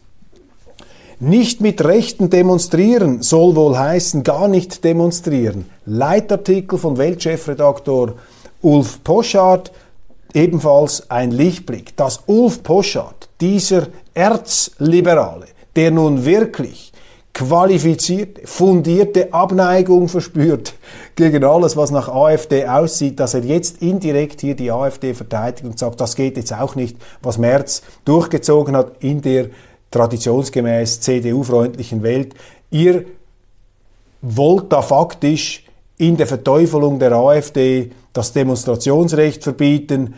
Nicht 1.20 1.62
mit 1.62 1.84
Rechten 1.86 2.30
demonstrieren 2.30 3.22
soll 3.22 3.56
wohl 3.56 3.78
heißen, 3.78 4.24
gar 4.24 4.50
nicht 4.50 4.84
demonstrieren. 4.84 5.66
Leitartikel 5.86 6.78
von 6.78 6.98
Weltchefredaktor 6.98 8.16
Ulf 8.62 9.02
Poschardt, 9.02 9.72
ebenfalls 10.34 11.10
ein 11.10 11.32
Lichtblick, 11.32 11.96
dass 11.96 12.24
Ulf 12.26 12.64
Poschardt, 12.64 13.30
dieser 13.40 13.88
Erzliberale, 14.14 15.46
der 15.78 15.92
nun 15.92 16.26
wirklich 16.26 16.92
qualifizierte, 17.34 18.46
fundierte 18.46 19.34
Abneigung 19.34 20.10
verspürt 20.10 20.74
gegen 21.16 21.46
alles, 21.46 21.78
was 21.78 21.92
nach 21.92 22.10
AfD 22.10 22.66
aussieht, 22.66 23.22
dass 23.22 23.34
er 23.34 23.42
jetzt 23.42 23.82
indirekt 23.82 24.42
hier 24.42 24.56
die 24.56 24.72
AfD 24.72 25.14
verteidigt 25.14 25.64
und 25.64 25.80
sagt, 25.80 26.02
das 26.02 26.16
geht 26.16 26.36
jetzt 26.36 26.54
auch 26.54 26.76
nicht, 26.76 26.98
was 27.22 27.38
Merz 27.38 27.84
durchgezogen 28.04 28.76
hat 28.76 28.92
in 29.00 29.22
der 29.22 29.48
traditionsgemäß 29.96 31.00
CDU-freundlichen 31.00 32.04
Welt. 32.04 32.36
Ihr 32.70 33.06
wollt 34.22 34.72
da 34.72 34.82
faktisch 34.82 35.64
in 35.98 36.18
der 36.18 36.28
Verteufelung 36.28 37.00
der 37.00 37.14
AfD 37.14 37.92
das 38.12 38.34
Demonstrationsrecht 38.34 39.44
verbieten, 39.44 40.16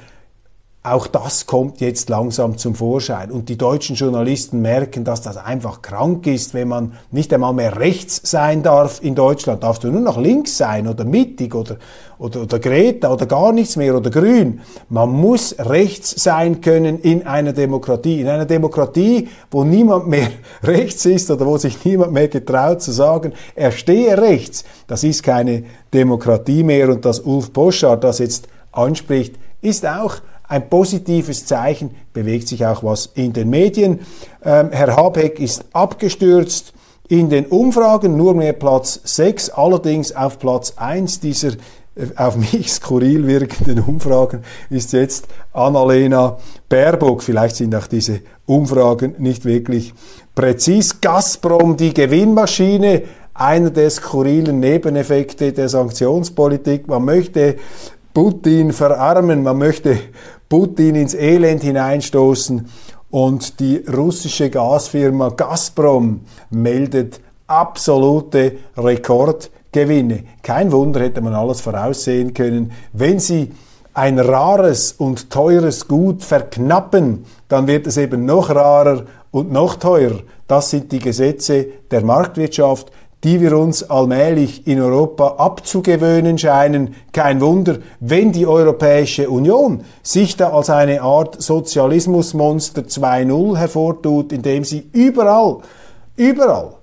auch 0.91 1.07
das 1.07 1.45
kommt 1.45 1.81
jetzt 1.81 2.09
langsam 2.09 2.57
zum 2.57 2.75
Vorschein. 2.75 3.31
Und 3.31 3.49
die 3.49 3.57
deutschen 3.57 3.95
Journalisten 3.95 4.61
merken, 4.61 5.03
dass 5.03 5.21
das 5.21 5.37
einfach 5.37 5.81
krank 5.81 6.27
ist, 6.27 6.53
wenn 6.53 6.67
man 6.67 6.93
nicht 7.11 7.33
einmal 7.33 7.53
mehr 7.53 7.79
rechts 7.79 8.21
sein 8.23 8.63
darf 8.63 9.01
in 9.01 9.15
Deutschland. 9.15 9.63
Darfst 9.63 9.83
du 9.83 9.91
nur 9.91 10.01
noch 10.01 10.17
links 10.17 10.57
sein 10.57 10.87
oder 10.87 11.03
mittig 11.03 11.55
oder, 11.55 11.77
oder, 12.19 12.41
oder 12.41 12.59
Greta 12.59 13.11
oder 13.11 13.25
gar 13.25 13.51
nichts 13.51 13.75
mehr 13.75 13.95
oder 13.95 14.09
grün. 14.09 14.61
Man 14.89 15.09
muss 15.09 15.55
rechts 15.59 16.23
sein 16.23 16.61
können 16.61 16.99
in 16.99 17.27
einer 17.27 17.53
Demokratie. 17.53 18.21
In 18.21 18.27
einer 18.27 18.45
Demokratie, 18.45 19.27
wo 19.51 19.63
niemand 19.63 20.07
mehr 20.07 20.29
rechts 20.63 21.05
ist 21.05 21.29
oder 21.29 21.45
wo 21.45 21.57
sich 21.57 21.83
niemand 21.85 22.13
mehr 22.13 22.27
getraut 22.27 22.81
zu 22.81 22.91
sagen, 22.91 23.33
er 23.55 23.71
stehe 23.71 24.17
rechts. 24.17 24.63
Das 24.87 25.03
ist 25.03 25.23
keine 25.23 25.63
Demokratie 25.93 26.63
mehr. 26.63 26.89
Und 26.89 27.05
dass 27.05 27.19
Ulf 27.19 27.51
Boschart 27.51 28.03
das 28.03 28.19
jetzt 28.19 28.47
anspricht, 28.71 29.35
ist 29.61 29.85
auch 29.85 30.17
ein 30.47 30.69
positives 30.69 31.45
Zeichen, 31.45 31.91
bewegt 32.13 32.47
sich 32.47 32.65
auch 32.65 32.83
was 32.83 33.07
in 33.15 33.33
den 33.33 33.49
Medien. 33.49 33.99
Ähm, 34.43 34.69
Herr 34.71 34.95
Habeck 34.95 35.39
ist 35.39 35.65
abgestürzt 35.73 36.73
in 37.09 37.29
den 37.29 37.45
Umfragen, 37.45 38.17
nur 38.17 38.33
mehr 38.33 38.53
Platz 38.53 38.99
6, 39.03 39.51
allerdings 39.51 40.15
auf 40.15 40.39
Platz 40.39 40.73
1 40.77 41.19
dieser 41.19 41.53
äh, 41.97 42.07
auf 42.15 42.37
mich 42.37 42.71
skurril 42.73 43.27
wirkenden 43.27 43.79
Umfragen 43.79 44.43
ist 44.69 44.93
jetzt 44.93 45.27
Annalena 45.53 46.37
Baerbock. 46.69 47.23
Vielleicht 47.23 47.57
sind 47.57 47.75
auch 47.75 47.87
diese 47.87 48.21
Umfragen 48.45 49.15
nicht 49.17 49.45
wirklich 49.45 49.93
präzis. 50.35 51.01
Gazprom, 51.01 51.77
die 51.77 51.93
Gewinnmaschine, 51.93 53.03
einer 53.33 53.69
der 53.69 53.89
skurrilen 53.89 54.59
Nebeneffekte 54.59 55.53
der 55.53 55.69
Sanktionspolitik. 55.69 56.87
Man 56.87 57.05
möchte 57.05 57.57
Putin 58.13 58.73
verarmen, 58.73 59.43
man 59.43 59.57
möchte 59.57 59.99
Putin 60.49 60.95
ins 60.95 61.13
Elend 61.13 61.61
hineinstoßen 61.61 62.67
und 63.09 63.59
die 63.59 63.77
russische 63.77 64.49
Gasfirma 64.49 65.29
Gazprom 65.29 66.21
meldet 66.49 67.19
absolute 67.47 68.53
Rekordgewinne. 68.77 70.23
Kein 70.43 70.71
Wunder 70.71 71.01
hätte 71.01 71.21
man 71.21 71.33
alles 71.33 71.61
voraussehen 71.61 72.33
können. 72.33 72.71
Wenn 72.93 73.19
sie 73.19 73.51
ein 73.93 74.19
rares 74.19 74.91
und 74.91 75.29
teures 75.29 75.87
Gut 75.87 76.23
verknappen, 76.23 77.25
dann 77.47 77.67
wird 77.67 77.87
es 77.87 77.97
eben 77.97 78.25
noch 78.25 78.49
rarer 78.49 79.05
und 79.31 79.51
noch 79.51 79.75
teurer. 79.75 80.19
Das 80.47 80.69
sind 80.69 80.91
die 80.91 80.99
Gesetze 80.99 81.65
der 81.91 82.05
Marktwirtschaft 82.05 82.91
die 83.23 83.41
wir 83.41 83.57
uns 83.57 83.89
allmählich 83.89 84.67
in 84.67 84.79
Europa 84.79 85.35
abzugewöhnen 85.37 86.37
scheinen. 86.37 86.95
Kein 87.11 87.41
Wunder, 87.41 87.79
wenn 87.99 88.31
die 88.31 88.45
Europäische 88.45 89.29
Union 89.29 89.83
sich 90.03 90.37
da 90.37 90.51
als 90.51 90.69
eine 90.69 91.01
Art 91.01 91.41
Sozialismusmonster 91.41 92.83
2.0 92.83 93.57
hervortut, 93.57 94.31
indem 94.31 94.63
sie 94.63 94.87
überall, 94.93 95.57
überall 96.15 96.73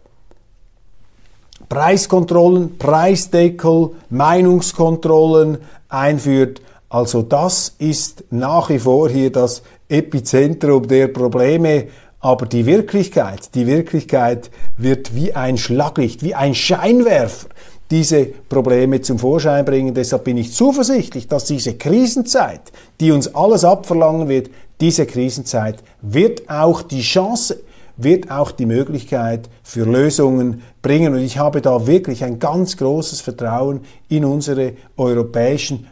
Preiskontrollen, 1.68 2.79
Preisdeckel, 2.79 3.90
Meinungskontrollen 4.11 5.59
einführt. 5.88 6.61
Also 6.88 7.23
das 7.23 7.75
ist 7.79 8.25
nach 8.31 8.68
wie 8.68 8.79
vor 8.79 9.09
hier 9.09 9.33
das 9.33 9.62
Epizentrum 9.88 10.87
der 10.87 11.09
Probleme 11.09 11.88
aber 12.25 12.47
die 12.47 12.65
Wirklichkeit, 12.65 13.55
die 13.55 13.67
Wirklichkeit 13.67 14.51
wird 14.79 15.15
wie 15.15 15.35
ein 15.35 15.59
Schlaglicht, 15.59 16.23
wie 16.23 16.35
ein 16.35 16.55
Scheinwerfer 16.55 17.49
diese 17.91 18.25
Probleme 18.25 19.03
zum 19.03 19.19
Vorschein 19.19 19.67
bringen. 19.67 19.93
Deshalb 19.93 20.25
bin 20.25 20.39
ich 20.39 20.55
zuversichtlich, 20.55 21.29
dass 21.29 21.45
diese 21.45 21.75
Krisenzeit, 21.75 22.63
die 22.99 23.13
uns 23.13 23.35
alles 23.35 23.63
abverlangen 23.63 24.31
wird, 24.31 24.49
diese 24.81 25.05
Krisenzeit 25.05 25.77
wird 26.01 26.49
auch 26.49 26.81
die 26.81 27.03
Chance, 27.03 27.61
wird 27.99 28.31
auch 28.31 28.53
die 28.53 28.65
Möglichkeit 28.65 29.51
für 29.63 29.85
Lösungen 29.85 30.63
bringen. 30.81 31.13
Und 31.13 31.21
ich 31.21 31.37
habe 31.37 31.61
da 31.61 31.87
wirklich 31.87 32.25
ein 32.25 32.39
ganz 32.39 32.79
großes 32.79 33.21
Vertrauen 33.21 33.83
in 34.09 34.25
unsere 34.25 34.73
europäischen 34.97 35.89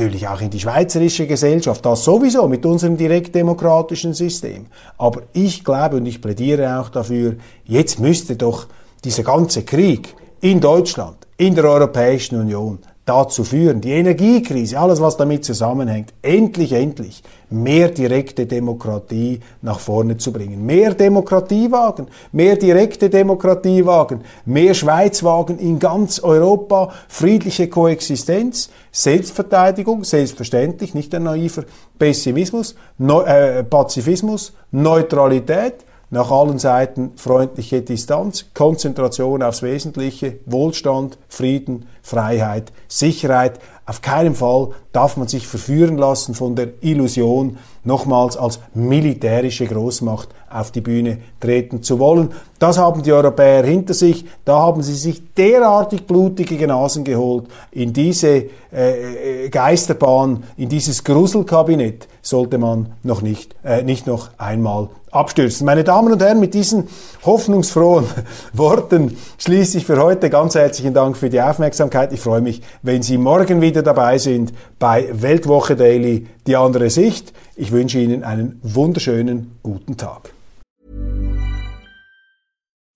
natürlich 0.00 0.28
auch 0.28 0.40
in 0.40 0.48
die 0.48 0.60
schweizerische 0.60 1.26
Gesellschaft, 1.26 1.84
das 1.84 2.04
sowieso 2.04 2.48
mit 2.48 2.64
unserem 2.64 2.96
direktdemokratischen 2.96 4.14
System. 4.14 4.66
Aber 4.96 5.22
ich 5.34 5.62
glaube 5.62 5.96
und 5.96 6.06
ich 6.06 6.22
plädiere 6.22 6.80
auch 6.80 6.88
dafür, 6.88 7.36
jetzt 7.66 8.00
müsste 8.00 8.36
doch 8.36 8.66
dieser 9.04 9.24
ganze 9.24 9.62
Krieg 9.62 10.14
in 10.40 10.58
Deutschland, 10.58 11.26
in 11.36 11.54
der 11.54 11.64
Europäischen 11.64 12.40
Union 12.40 12.78
dazu 13.10 13.42
führen, 13.42 13.80
die 13.80 13.90
Energiekrise, 13.90 14.78
alles 14.78 15.00
was 15.00 15.16
damit 15.16 15.44
zusammenhängt, 15.44 16.14
endlich, 16.22 16.72
endlich 16.72 17.24
mehr 17.50 17.88
direkte 17.88 18.46
Demokratie 18.46 19.40
nach 19.62 19.80
vorne 19.80 20.16
zu 20.16 20.32
bringen. 20.32 20.64
Mehr 20.64 20.94
Demokratie 20.94 21.72
wagen, 21.72 22.06
mehr 22.30 22.54
direkte 22.54 23.10
Demokratie 23.10 23.84
wagen, 23.84 24.20
mehr 24.44 24.74
Schweiz 24.74 25.24
wagen 25.24 25.58
in 25.58 25.80
ganz 25.80 26.20
Europa, 26.20 26.92
friedliche 27.08 27.68
Koexistenz, 27.68 28.70
Selbstverteidigung, 28.92 30.04
selbstverständlich, 30.04 30.94
nicht 30.94 31.12
ein 31.12 31.24
naiver 31.24 31.64
Pessimismus, 31.98 32.76
Neu 32.96 33.22
äh, 33.22 33.64
Pazifismus, 33.64 34.52
Neutralität, 34.70 35.84
nach 36.10 36.30
allen 36.30 36.58
Seiten 36.58 37.12
freundliche 37.16 37.82
Distanz, 37.82 38.46
Konzentration 38.52 39.42
aufs 39.42 39.62
Wesentliche, 39.62 40.38
Wohlstand, 40.46 41.18
Frieden, 41.28 41.86
Freiheit, 42.02 42.72
Sicherheit. 42.88 43.60
Auf 43.86 44.02
keinen 44.02 44.34
Fall 44.34 44.70
darf 44.92 45.16
man 45.16 45.28
sich 45.28 45.46
verführen 45.46 45.96
lassen 45.96 46.34
von 46.34 46.56
der 46.56 46.68
Illusion, 46.80 47.58
nochmals 47.84 48.36
als 48.36 48.60
militärische 48.74 49.66
Großmacht 49.66 50.28
auf 50.50 50.70
die 50.70 50.80
Bühne 50.80 51.18
treten 51.38 51.82
zu 51.82 51.98
wollen. 51.98 52.30
Das 52.58 52.76
haben 52.76 53.02
die 53.02 53.12
Europäer 53.12 53.64
hinter 53.64 53.94
sich. 53.94 54.24
Da 54.44 54.58
haben 54.58 54.82
sie 54.82 54.94
sich 54.94 55.22
derartig 55.34 56.06
blutige 56.06 56.66
Nasen 56.66 57.04
geholt. 57.04 57.46
In 57.70 57.92
diese 57.92 58.46
äh, 58.72 59.48
Geisterbahn, 59.48 60.44
in 60.56 60.68
dieses 60.68 61.04
Gruselkabinett 61.04 62.08
sollte 62.20 62.58
man 62.58 62.92
noch 63.02 63.22
nicht, 63.22 63.54
äh, 63.64 63.82
nicht 63.82 64.06
noch 64.06 64.30
einmal 64.38 64.88
abstürzen. 65.10 65.64
Meine 65.64 65.84
Damen 65.84 66.12
und 66.12 66.22
Herren, 66.22 66.40
mit 66.40 66.54
diesen 66.54 66.88
hoffnungsfrohen 67.24 68.06
Worten 68.52 69.16
schließe 69.38 69.78
ich 69.78 69.86
für 69.86 70.00
heute. 70.02 70.30
Ganz 70.30 70.54
herzlichen 70.54 70.94
Dank 70.94 71.16
für 71.16 71.30
die 71.30 71.40
Aufmerksamkeit. 71.40 72.12
Ich 72.12 72.20
freue 72.20 72.40
mich, 72.40 72.62
wenn 72.82 73.02
Sie 73.02 73.18
morgen 73.18 73.60
wieder 73.60 73.82
dabei 73.82 74.18
sind 74.18 74.52
bei 74.78 75.08
Weltwoche 75.12 75.76
Daily, 75.76 76.26
die 76.46 76.56
andere 76.56 76.90
Sicht. 76.90 77.32
Ich 77.56 77.72
wünsche 77.72 77.98
Ihnen 77.98 78.24
einen 78.24 78.60
wunderschönen 78.62 79.58
guten 79.62 79.96
Tag. 79.96 80.32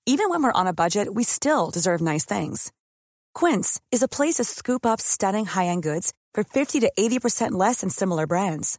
Even 0.07 0.29
when 0.29 0.43
we're 0.43 0.53
on 0.53 0.67
a 0.67 0.73
budget, 0.73 1.09
we 1.15 1.25
still 1.25 1.71
deserve 1.73 2.03
nice 2.03 2.27
things. 2.27 2.71
Quince 3.35 3.81
is 3.91 4.03
a 4.03 4.09
place 4.09 4.35
to 4.35 4.45
scoop 4.45 4.85
up 4.85 5.01
stunning 5.01 5.47
high-end 5.47 5.83
goods 5.83 6.13
for 6.35 6.45
50 6.45 6.81
to 6.81 6.93
80% 6.99 7.53
less 7.53 7.81
than 7.81 7.89
similar 7.89 8.27
brands. 8.27 8.79